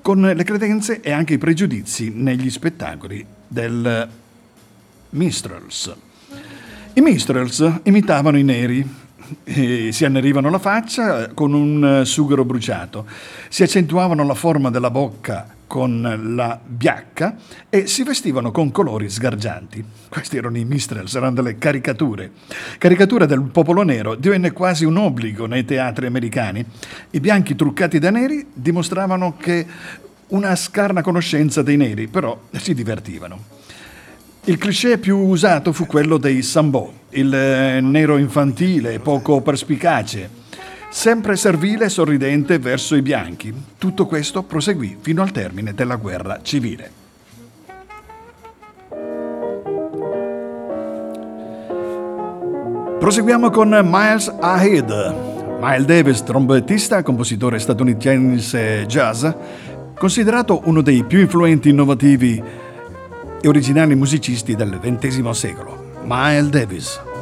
con 0.00 0.22
le 0.22 0.42
credenze 0.42 1.02
e 1.02 1.12
anche 1.12 1.34
i 1.34 1.38
pregiudizi 1.38 2.10
negli 2.14 2.48
spettacoli 2.48 3.26
del 3.46 4.08
Minstrels. 5.10 5.94
I 6.94 7.00
Minstrels 7.02 7.80
imitavano 7.82 8.38
i 8.38 8.42
neri, 8.42 8.88
e 9.44 9.90
si 9.92 10.04
annerivano 10.04 10.50
la 10.50 10.58
faccia 10.58 11.28
con 11.34 11.52
un 11.52 12.00
eh, 12.00 12.04
sughero 12.04 12.44
bruciato, 12.44 13.06
si 13.48 13.62
accentuavano 13.62 14.24
la 14.24 14.34
forma 14.34 14.70
della 14.70 14.90
bocca 14.90 15.54
con 15.66 16.34
la 16.36 16.60
biacca 16.64 17.36
e 17.68 17.86
si 17.86 18.04
vestivano 18.04 18.50
con 18.52 18.70
colori 18.70 19.08
sgargianti. 19.08 19.84
Questi 20.08 20.36
erano 20.36 20.58
i 20.58 20.64
mistrels, 20.64 21.14
erano 21.14 21.34
delle 21.34 21.58
caricature. 21.58 22.30
Caricatura 22.78 23.26
del 23.26 23.42
popolo 23.42 23.82
nero 23.82 24.14
divenne 24.14 24.52
quasi 24.52 24.84
un 24.84 24.96
obbligo 24.98 25.46
nei 25.46 25.64
teatri 25.64 26.06
americani. 26.06 26.64
I 27.10 27.20
bianchi 27.20 27.56
truccati 27.56 27.98
da 27.98 28.10
neri 28.10 28.46
dimostravano 28.52 29.36
che 29.36 29.66
una 30.28 30.54
scarna 30.54 31.02
conoscenza 31.02 31.62
dei 31.62 31.76
neri, 31.76 32.06
però 32.06 32.38
si 32.52 32.74
divertivano. 32.74 33.53
Il 34.46 34.58
cliché 34.58 34.98
più 34.98 35.16
usato 35.16 35.72
fu 35.72 35.86
quello 35.86 36.18
dei 36.18 36.42
Sambò, 36.42 36.92
il 37.10 37.34
eh, 37.34 37.80
nero 37.80 38.18
infantile, 38.18 38.98
poco 38.98 39.40
perspicace, 39.40 40.28
sempre 40.90 41.34
servile 41.36 41.86
e 41.86 41.88
sorridente 41.88 42.58
verso 42.58 42.94
i 42.94 43.00
bianchi. 43.00 43.54
Tutto 43.78 44.04
questo 44.04 44.42
proseguì 44.42 44.98
fino 45.00 45.22
al 45.22 45.32
termine 45.32 45.72
della 45.72 45.96
guerra 45.96 46.40
civile. 46.42 46.90
Proseguiamo 52.98 53.48
con 53.48 53.80
Miles 53.82 54.30
Ahead. 54.40 55.14
Miles 55.58 55.86
Davis, 55.86 56.22
trombettista, 56.22 57.02
compositore 57.02 57.58
statunitense 57.58 58.84
jazz, 58.86 59.26
considerato 59.96 60.60
uno 60.64 60.82
dei 60.82 61.02
più 61.04 61.20
influenti, 61.20 61.70
innovativi 61.70 62.63
e 63.44 63.48
originali 63.48 63.94
musicisti 63.94 64.54
del 64.54 64.80
XX 64.82 65.28
secolo. 65.32 65.92
Miles 66.06 66.48
Davis. 66.48 67.13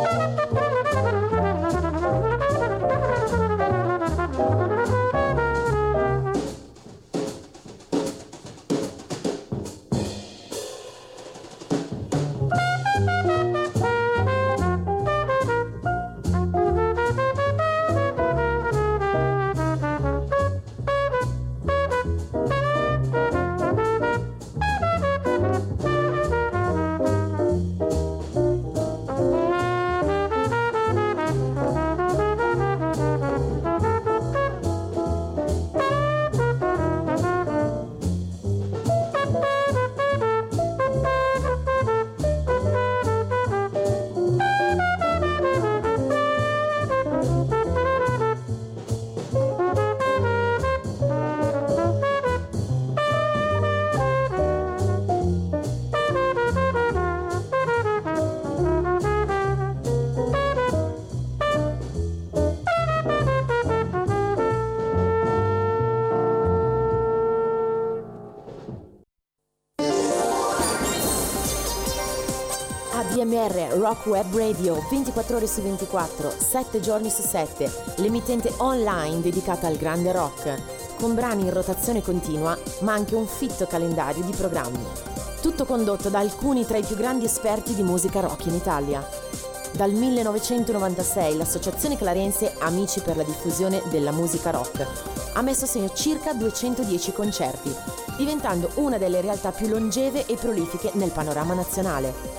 Música 0.00 0.69
ADMR 73.40 73.78
Rock 73.78 74.06
Web 74.06 74.36
Radio 74.36 74.84
24 74.90 75.36
ore 75.36 75.46
su 75.46 75.62
24, 75.62 76.30
7 76.30 76.80
giorni 76.80 77.08
su 77.08 77.22
7, 77.22 77.94
l'emittente 77.96 78.52
online 78.58 79.22
dedicata 79.22 79.66
al 79.66 79.76
grande 79.76 80.12
rock, 80.12 80.96
con 80.98 81.14
brani 81.14 81.44
in 81.44 81.52
rotazione 81.52 82.02
continua, 82.02 82.58
ma 82.80 82.92
anche 82.92 83.14
un 83.14 83.26
fitto 83.26 83.66
calendario 83.66 84.22
di 84.24 84.32
programmi. 84.32 84.84
Tutto 85.40 85.64
condotto 85.64 86.10
da 86.10 86.18
alcuni 86.18 86.66
tra 86.66 86.76
i 86.76 86.84
più 86.84 86.96
grandi 86.96 87.24
esperti 87.24 87.74
di 87.74 87.82
musica 87.82 88.20
rock 88.20 88.44
in 88.44 88.54
Italia. 88.54 89.02
Dal 89.72 89.92
1996 89.92 91.36
l'associazione 91.36 91.96
clarense 91.96 92.54
Amici 92.58 93.00
per 93.00 93.16
la 93.16 93.22
diffusione 93.22 93.80
della 93.88 94.12
musica 94.12 94.50
rock 94.50 94.86
ha 95.32 95.42
messo 95.42 95.64
a 95.64 95.68
segno 95.68 95.90
circa 95.94 96.34
210 96.34 97.12
concerti, 97.12 97.74
diventando 98.18 98.70
una 98.74 98.98
delle 98.98 99.22
realtà 99.22 99.50
più 99.52 99.68
longeve 99.68 100.26
e 100.26 100.36
prolifiche 100.36 100.90
nel 100.94 101.10
panorama 101.10 101.54
nazionale. 101.54 102.29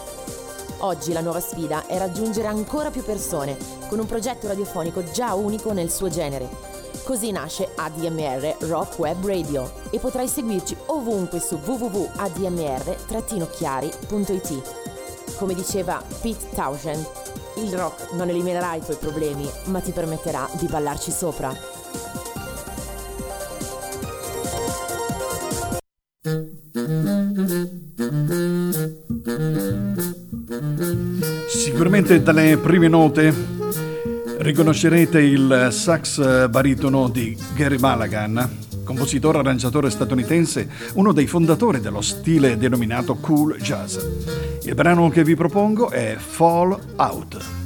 Oggi 0.84 1.14
la 1.14 1.22
nuova 1.22 1.40
sfida 1.40 1.86
è 1.86 2.00
raggiungere 2.00 2.48
ancora 2.48 2.90
più 2.90 3.04
persone 3.04 3.56
con 3.88 4.00
un 4.00 4.08
progetto 4.08 4.48
radiofonico 4.48 5.04
già 5.04 5.36
unico 5.36 5.74
nel 5.74 5.92
suo 5.92 6.10
genere. 6.10 6.50
Così 7.04 7.30
nasce 7.32 7.70
ADMR 7.76 8.56
Rock 8.62 8.98
Web 8.98 9.24
Radio 9.24 9.72
e 9.92 10.00
potrai 10.00 10.28
seguirci 10.28 10.76
ovunque 10.88 11.40
su 11.40 11.60
www.admr-chiari.it. 11.64 14.62
Come 15.38 15.54
diceva 15.54 16.02
Pete 16.20 16.50
Townshend, 16.56 17.08
il 17.58 17.78
rock 17.78 18.14
non 18.14 18.30
eliminerà 18.30 18.74
i 18.74 18.82
tuoi 18.82 18.98
problemi, 18.98 19.48
ma 19.66 19.82
ti 19.82 19.92
permetterà 19.92 20.50
di 20.54 20.66
ballarci 20.66 21.12
sopra. 21.12 21.56
Sicuramente 31.92 32.24
dalle 32.24 32.58
prime 32.58 32.88
note 32.88 33.34
riconoscerete 34.38 35.20
il 35.20 35.68
sax 35.72 36.48
baritono 36.48 37.10
di 37.10 37.38
Gary 37.54 37.76
Mulligan, 37.78 38.60
compositore 38.86 39.39
arrangiatore 39.39 39.89
statunitense, 39.89 40.70
uno 40.94 41.12
dei 41.12 41.28
fondatori 41.28 41.82
dello 41.82 42.00
stile 42.00 42.56
denominato 42.58 43.16
cool 43.16 43.58
jazz. 43.58 43.98
Il 44.64 44.74
brano 44.74 45.10
che 45.10 45.26
vi 45.26 45.36
propongo 45.36 45.89
è 45.89 46.16
Fall 46.18 46.80
Out. 46.96 47.61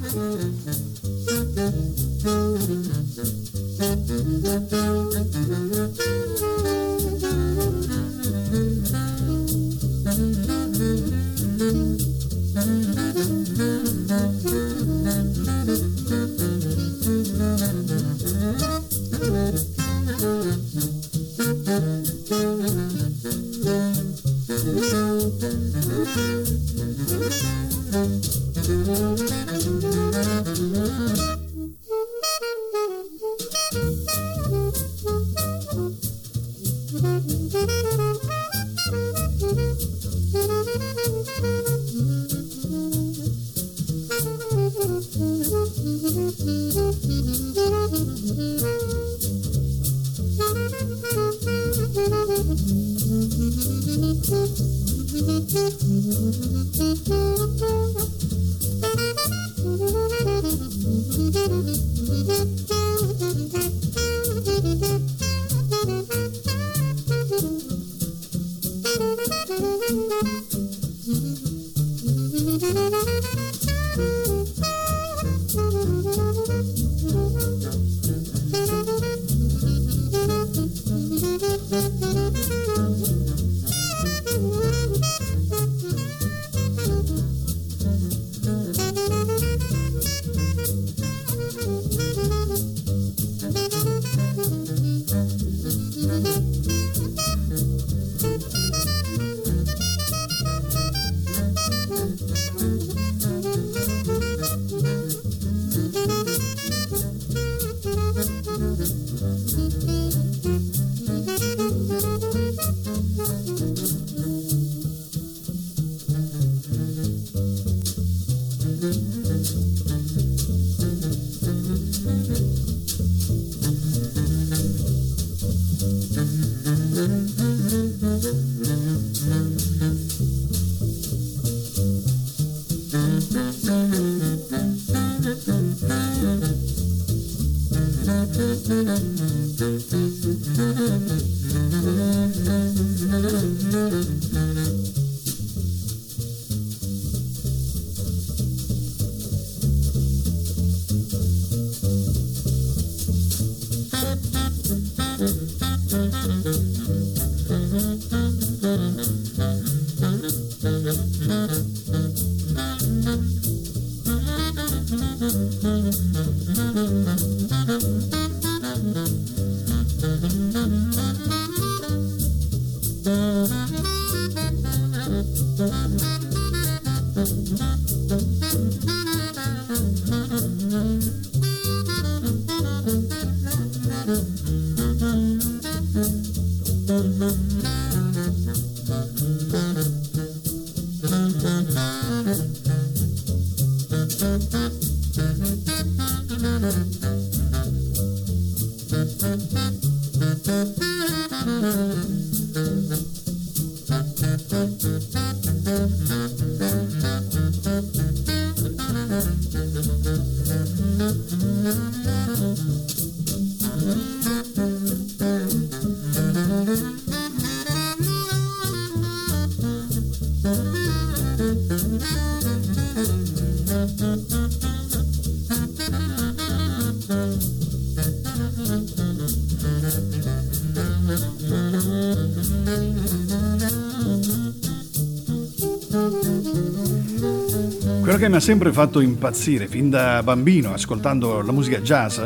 Quello 238.16 238.30
che 238.30 238.34
mi 238.34 238.42
ha 238.42 238.46
sempre 238.46 238.72
fatto 238.72 239.00
impazzire 239.00 239.66
fin 239.66 239.90
da 239.90 240.22
bambino 240.22 240.72
ascoltando 240.72 241.42
la 241.42 241.52
musica 241.52 241.80
jazz 241.80 242.18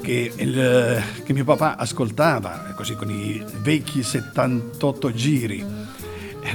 che, 0.00 0.32
il, 0.34 1.02
che 1.24 1.32
mio 1.34 1.44
papà 1.44 1.76
ascoltava 1.76 2.72
così 2.74 2.94
con 2.94 3.10
i 3.10 3.44
vecchi 3.60 4.02
78 4.02 5.12
giri. 5.12 5.62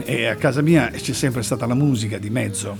E 0.04 0.26
a 0.26 0.34
casa 0.34 0.64
mia 0.64 0.90
c'è 0.90 1.14
sempre 1.14 1.44
stata 1.44 1.68
la 1.68 1.76
musica 1.76 2.18
di 2.18 2.32
mezzo 2.32 2.76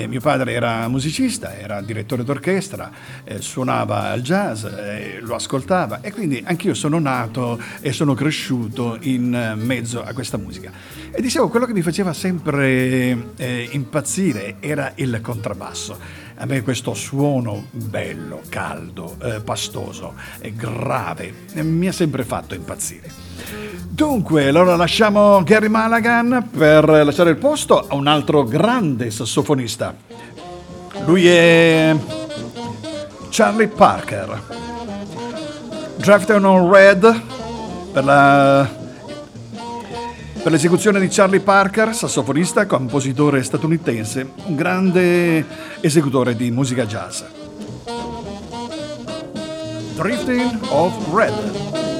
eh, 0.00 0.06
mio 0.06 0.20
padre 0.20 0.52
era 0.52 0.88
musicista, 0.88 1.56
era 1.56 1.80
direttore 1.80 2.24
d'orchestra, 2.24 2.90
eh, 3.24 3.40
suonava 3.40 4.12
il 4.14 4.22
jazz, 4.22 4.64
eh, 4.64 5.18
lo 5.20 5.34
ascoltava 5.34 6.00
e 6.00 6.12
quindi 6.12 6.42
anch'io 6.44 6.74
sono 6.74 6.98
nato 6.98 7.60
e 7.80 7.92
sono 7.92 8.14
cresciuto 8.14 8.96
in 9.02 9.54
mezzo 9.56 10.02
a 10.02 10.12
questa 10.12 10.38
musica. 10.38 10.72
E 11.10 11.20
dicevo, 11.20 11.48
quello 11.48 11.66
che 11.66 11.72
mi 11.72 11.82
faceva 11.82 12.12
sempre 12.12 13.32
eh, 13.36 13.68
impazzire 13.72 14.56
era 14.60 14.92
il 14.96 15.20
contrabbasso. 15.22 15.98
A 16.36 16.46
me 16.46 16.62
questo 16.62 16.94
suono 16.94 17.66
bello, 17.70 18.40
caldo, 18.48 19.16
eh, 19.22 19.40
pastoso, 19.40 20.14
grave, 20.54 21.34
mi 21.56 21.86
ha 21.86 21.92
sempre 21.92 22.24
fatto 22.24 22.54
impazzire. 22.54 23.29
Dunque, 23.88 24.48
allora 24.48 24.76
lasciamo 24.76 25.42
Gary 25.42 25.68
Malagan 25.68 26.48
per 26.56 26.88
lasciare 26.88 27.30
il 27.30 27.36
posto 27.36 27.86
a 27.86 27.94
un 27.94 28.06
altro 28.06 28.44
grande 28.44 29.10
sassofonista. 29.10 29.94
Lui 31.04 31.26
è 31.26 31.94
Charlie 33.30 33.68
Parker. 33.68 34.42
Drafted 35.96 36.42
on 36.42 36.72
Red 36.72 37.22
per, 37.92 38.04
la, 38.04 38.68
per 40.42 40.50
l'esecuzione 40.50 40.98
di 40.98 41.08
Charlie 41.08 41.40
Parker, 41.40 41.94
sassofonista, 41.94 42.66
compositore 42.66 43.42
statunitense, 43.42 44.30
un 44.46 44.56
grande 44.56 45.44
esecutore 45.80 46.36
di 46.36 46.50
musica 46.50 46.86
jazz. 46.86 47.22
Drifting 49.94 50.58
of 50.70 50.94
Red. 51.12 51.99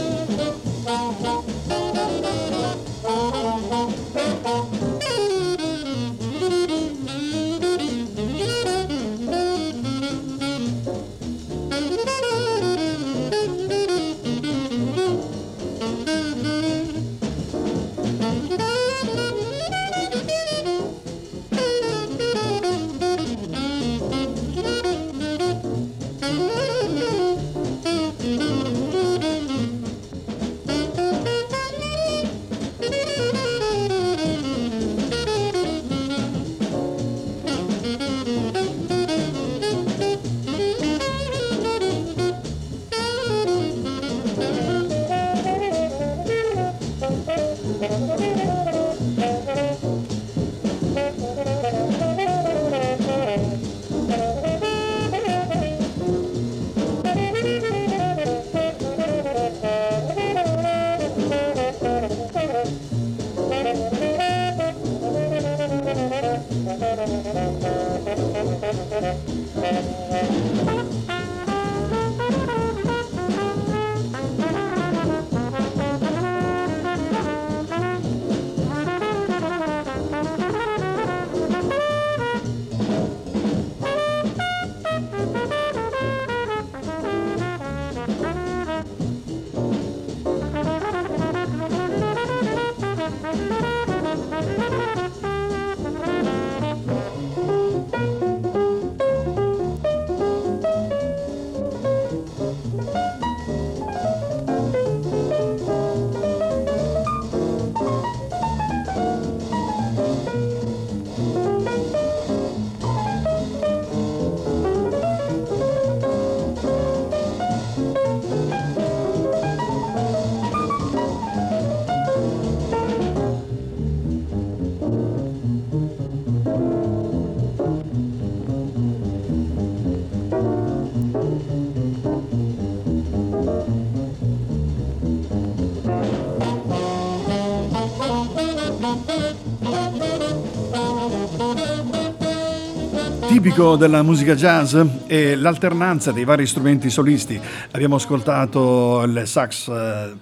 Tipico 143.50 143.74
della 143.76 144.02
musica 144.02 144.34
jazz 144.36 144.76
è 145.06 145.34
l'alternanza 145.34 146.12
dei 146.12 146.24
vari 146.24 146.46
strumenti 146.46 146.88
solisti. 146.88 147.40
Abbiamo 147.72 147.96
ascoltato 147.96 149.02
il 149.02 149.22
sax, 149.24 149.68
eh, 149.68 150.12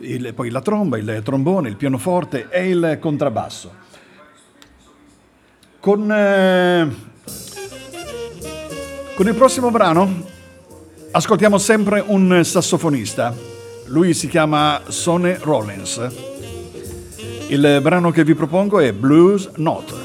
il, 0.00 0.34
poi 0.34 0.50
la 0.50 0.60
tromba, 0.60 0.98
il 0.98 1.22
trombone, 1.24 1.70
il 1.70 1.76
pianoforte 1.76 2.48
e 2.50 2.68
il 2.68 2.98
contrabbasso. 3.00 3.72
Con, 5.80 6.12
eh, 6.12 6.94
Con 9.14 9.28
il 9.28 9.34
prossimo 9.34 9.70
brano 9.70 10.24
ascoltiamo 11.10 11.56
sempre 11.56 12.04
un 12.06 12.42
sassofonista. 12.44 13.34
Lui 13.86 14.12
si 14.12 14.28
chiama 14.28 14.82
Sonny 14.88 15.36
Rollins. 15.40 16.06
Il 17.48 17.78
brano 17.80 18.10
che 18.10 18.24
vi 18.24 18.34
propongo 18.34 18.80
è 18.80 18.92
Blues 18.92 19.50
Note. 19.56 20.03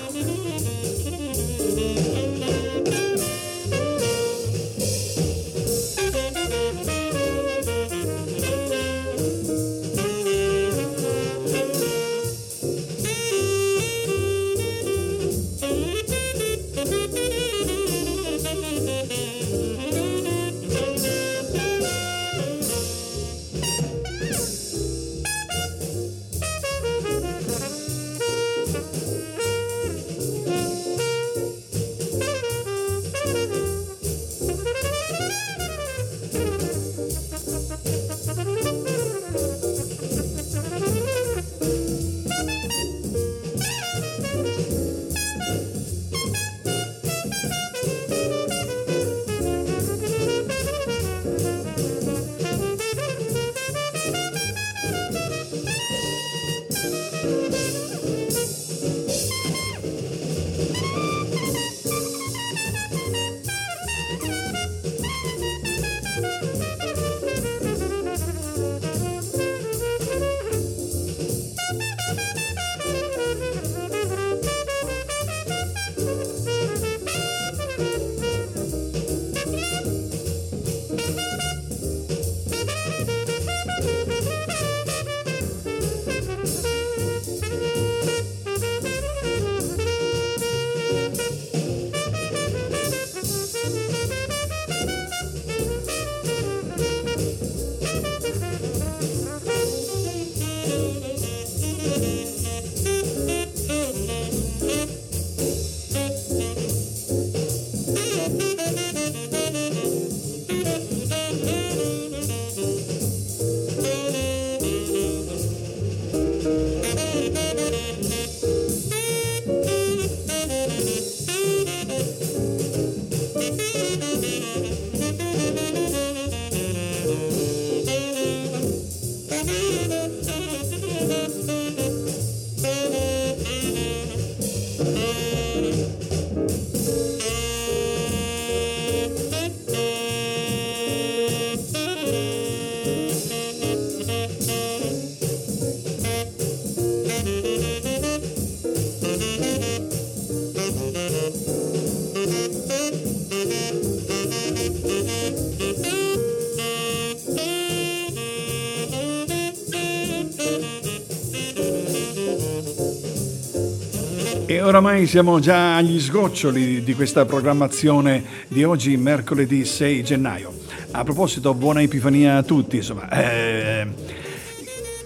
Oramai 164.61 165.07
siamo 165.07 165.39
già 165.39 165.77
agli 165.77 165.99
sgoccioli 165.99 166.83
di 166.83 166.93
questa 166.93 167.25
programmazione 167.25 168.23
di 168.47 168.63
oggi, 168.63 168.97
mercoledì 168.97 169.63
6 169.63 170.03
gennaio. 170.03 170.53
A 170.91 171.03
proposito, 171.03 171.53
buona 171.53 171.81
Epifania 171.81 172.37
a 172.37 172.43
tutti, 172.43 172.77
insomma. 172.77 173.09
Eh, 173.09 173.87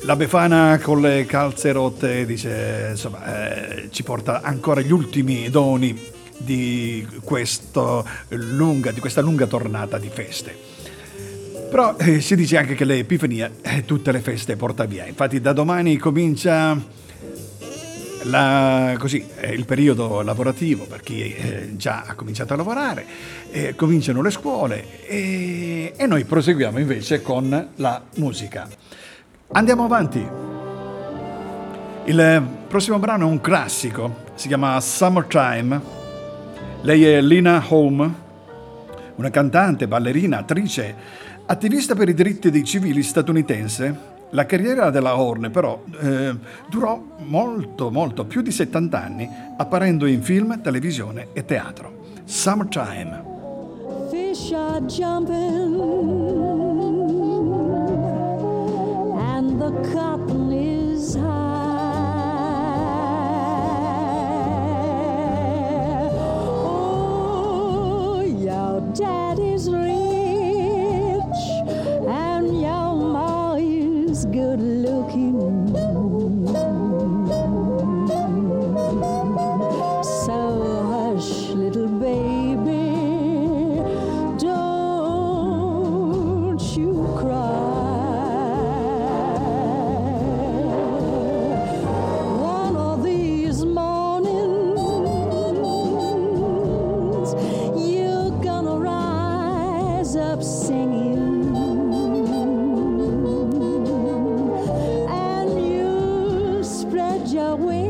la 0.01 0.15
Befana 0.15 0.79
con 0.81 1.01
le 1.01 1.25
calze 1.25 1.71
rotte 1.71 2.25
dice, 2.25 2.87
insomma, 2.91 3.65
eh, 3.77 3.89
ci 3.91 4.01
porta 4.03 4.41
ancora 4.41 4.81
gli 4.81 4.91
ultimi 4.91 5.49
doni 5.49 5.99
di, 6.37 7.05
lunga, 8.29 8.91
di 8.91 8.99
questa 8.99 9.21
lunga 9.21 9.45
tornata 9.45 9.97
di 9.97 10.09
feste. 10.11 10.57
Però 11.69 11.95
eh, 11.97 12.21
si 12.21 12.35
dice 12.35 12.57
anche 12.57 12.75
che 12.75 12.85
l'Epifania 12.85 13.51
eh, 13.61 13.85
tutte 13.85 14.11
le 14.11 14.19
feste 14.19 14.55
porta 14.55 14.85
via. 14.85 15.05
Infatti 15.05 15.39
da 15.39 15.53
domani 15.53 15.97
comincia 15.97 17.01
la, 18.23 18.95
così, 18.97 19.25
è 19.35 19.47
il 19.47 19.65
periodo 19.65 20.21
lavorativo 20.21 20.85
per 20.85 21.01
chi 21.01 21.33
eh, 21.33 21.75
già 21.75 22.03
ha 22.05 22.13
cominciato 22.15 22.53
a 22.53 22.57
lavorare, 22.57 23.05
eh, 23.51 23.75
cominciano 23.75 24.21
le 24.21 24.31
scuole 24.31 25.05
e, 25.07 25.93
e 25.95 26.05
noi 26.07 26.23
proseguiamo 26.25 26.79
invece 26.79 27.21
con 27.21 27.69
la 27.75 28.01
musica. 28.15 28.67
Andiamo 29.51 29.85
avanti. 29.85 30.27
Il 32.05 32.47
prossimo 32.67 32.99
brano 32.99 33.27
è 33.27 33.31
un 33.31 33.39
classico, 33.39 34.23
si 34.35 34.47
chiama 34.47 34.79
Summertime. 34.79 36.01
Lei 36.81 37.05
è 37.05 37.21
Lina 37.21 37.63
Home, 37.69 38.13
una 39.15 39.29
cantante, 39.29 39.87
ballerina, 39.87 40.39
attrice, 40.39 40.95
attivista 41.45 41.95
per 41.95 42.09
i 42.09 42.13
diritti 42.13 42.49
dei 42.49 42.63
civili 42.65 43.03
statunitense 43.03 44.11
la 44.33 44.45
carriera 44.45 44.89
della 44.89 45.19
Horne 45.19 45.49
però 45.49 45.81
eh, 46.01 46.35
durò 46.69 47.01
molto, 47.19 47.89
molto, 47.89 48.25
più 48.25 48.41
di 48.41 48.51
70 48.51 49.01
anni, 49.01 49.29
apparendo 49.57 50.05
in 50.05 50.21
film, 50.21 50.61
televisione 50.61 51.29
e 51.33 51.45
teatro. 51.45 52.01
Summertime. 52.25 53.31
Fish 54.09 54.51
are 54.51 54.81
jumping 54.85 56.62
away. 107.53 107.82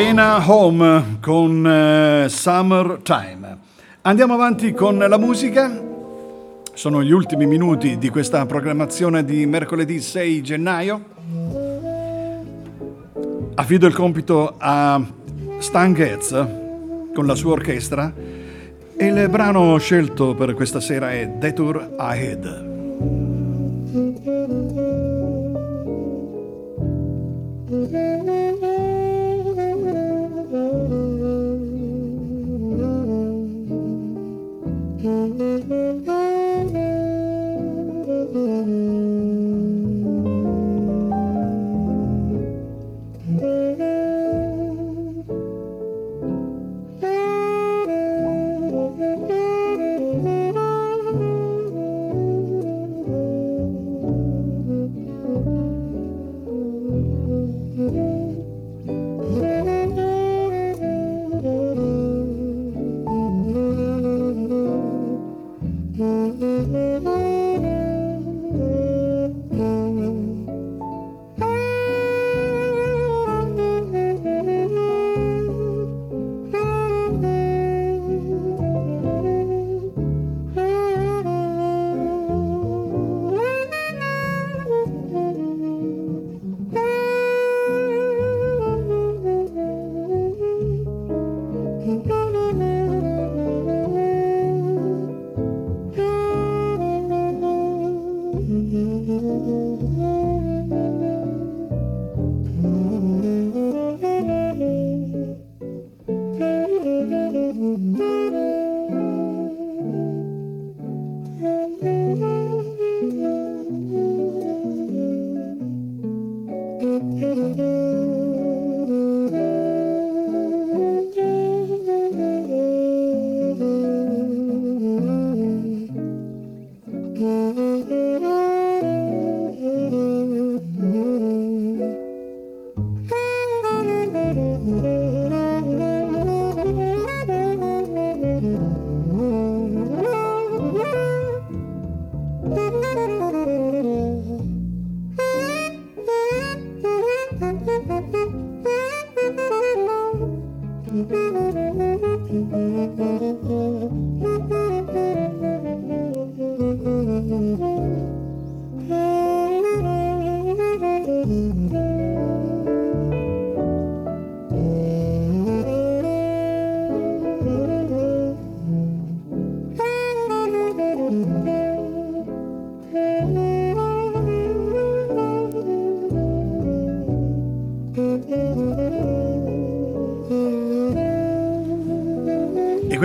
Lena 0.00 0.42
Home 0.50 1.18
con 1.20 1.62
uh, 1.62 2.26
Summertime. 2.26 3.58
Andiamo 4.00 4.32
avanti 4.32 4.72
con 4.72 4.96
la 4.96 5.18
musica. 5.18 5.70
Sono 6.72 7.02
gli 7.02 7.10
ultimi 7.10 7.44
minuti 7.44 7.98
di 7.98 8.08
questa 8.08 8.46
programmazione 8.46 9.26
di 9.26 9.44
mercoledì 9.44 10.00
6 10.00 10.42
gennaio. 10.42 11.04
Affido 13.56 13.86
il 13.86 13.92
compito 13.92 14.54
a 14.56 15.04
Stan 15.58 15.92
Getz 15.92 16.46
con 17.14 17.26
la 17.26 17.34
sua 17.34 17.52
orchestra 17.52 18.10
e 18.96 19.06
il 19.06 19.28
brano 19.28 19.76
scelto 19.76 20.34
per 20.34 20.54
questa 20.54 20.80
sera 20.80 21.12
è 21.12 21.28
Detour 21.28 21.96
Ahead. 21.98 23.29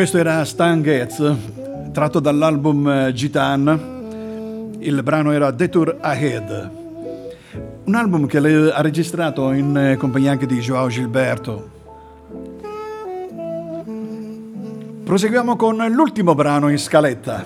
Questo 0.05 0.21
era 0.21 0.45
Stan 0.45 0.83
Getz, 0.83 1.35
tratto 1.91 2.19
dall'album 2.19 2.87
eh, 2.87 3.11
Gitan. 3.11 4.75
Il 4.77 5.01
brano 5.01 5.31
era 5.31 5.49
Detour 5.49 5.97
Ahead. 5.99 6.71
Un 7.85 7.95
album 7.95 8.27
che 8.27 8.37
ha 8.37 8.81
registrato 8.81 9.51
in 9.51 9.75
eh, 9.75 9.97
compagnia 9.97 10.29
anche 10.29 10.45
di 10.45 10.59
Joao 10.59 10.89
Gilberto. 10.89 11.71
Proseguiamo 15.05 15.55
con 15.55 15.77
l'ultimo 15.89 16.35
brano 16.35 16.69
in 16.69 16.77
scaletta. 16.77 17.43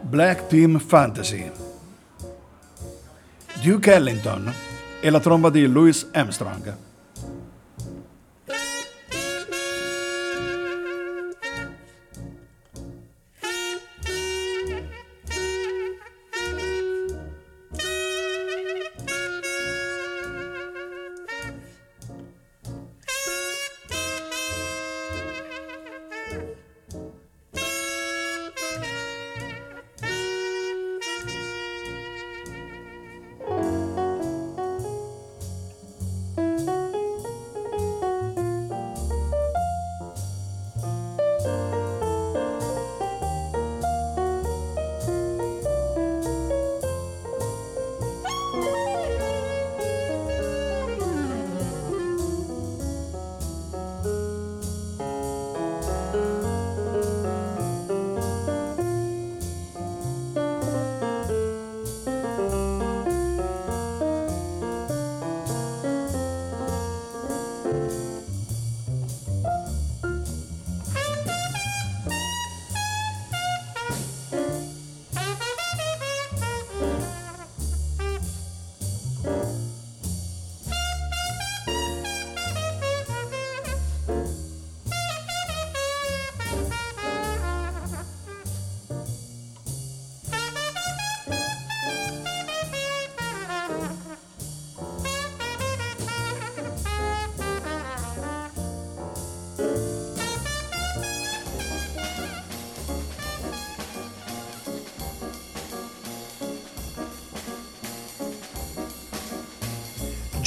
Black 0.00 0.46
Team 0.46 0.78
Fantasy. 0.78 1.50
Duke 3.60 3.92
Ellington 3.92 4.50
e 4.98 5.10
la 5.10 5.20
tromba 5.20 5.50
di 5.50 5.66
Louis 5.66 6.08
Armstrong. 6.10 6.88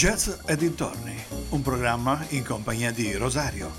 Jazz 0.03 0.29
e 0.45 0.57
dintorni, 0.57 1.15
un 1.51 1.61
programma 1.61 2.25
in 2.31 2.43
compagnia 2.43 2.91
di 2.91 3.13
Rosario. 3.13 3.71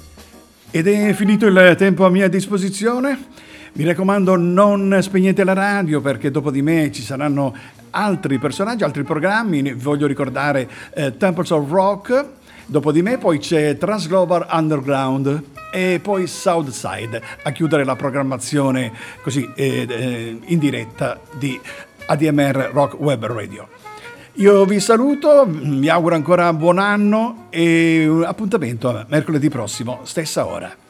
Ed 0.70 0.88
è 0.88 1.12
finito 1.12 1.44
il 1.44 1.74
tempo 1.76 2.06
a 2.06 2.08
mia 2.08 2.28
disposizione. 2.28 3.26
Mi 3.74 3.84
raccomando, 3.84 4.34
non 4.34 5.00
spegnete 5.02 5.44
la 5.44 5.52
radio 5.52 6.00
perché 6.00 6.30
dopo 6.30 6.50
di 6.50 6.62
me 6.62 6.90
ci 6.92 7.02
saranno 7.02 7.54
altri 7.90 8.38
personaggi, 8.38 8.84
altri 8.84 9.02
programmi. 9.02 9.74
Voglio 9.74 10.06
ricordare 10.06 10.66
eh, 10.94 11.14
Temples 11.14 11.50
of 11.50 11.70
Rock. 11.70 12.26
Dopo 12.64 12.90
di 12.90 13.02
me 13.02 13.18
poi 13.18 13.38
c'è 13.38 13.76
Transglobal 13.76 14.46
Underground 14.50 15.42
e 15.70 16.00
poi 16.02 16.26
Southside 16.26 17.20
a 17.42 17.50
chiudere 17.50 17.84
la 17.84 17.96
programmazione 17.96 18.92
così 19.22 19.46
eh, 19.54 19.86
eh, 19.86 20.38
in 20.42 20.58
diretta 20.58 21.20
di 21.36 21.60
ADMR 22.06 22.70
Rock 22.72 22.98
Web 22.98 23.26
Radio. 23.26 23.93
Io 24.36 24.64
vi 24.64 24.80
saluto, 24.80 25.46
vi 25.46 25.88
auguro 25.88 26.16
ancora 26.16 26.52
buon 26.52 26.78
anno 26.78 27.46
e 27.50 28.22
appuntamento 28.24 29.06
mercoledì 29.08 29.48
prossimo, 29.48 30.00
stessa 30.02 30.44
ora. 30.44 30.83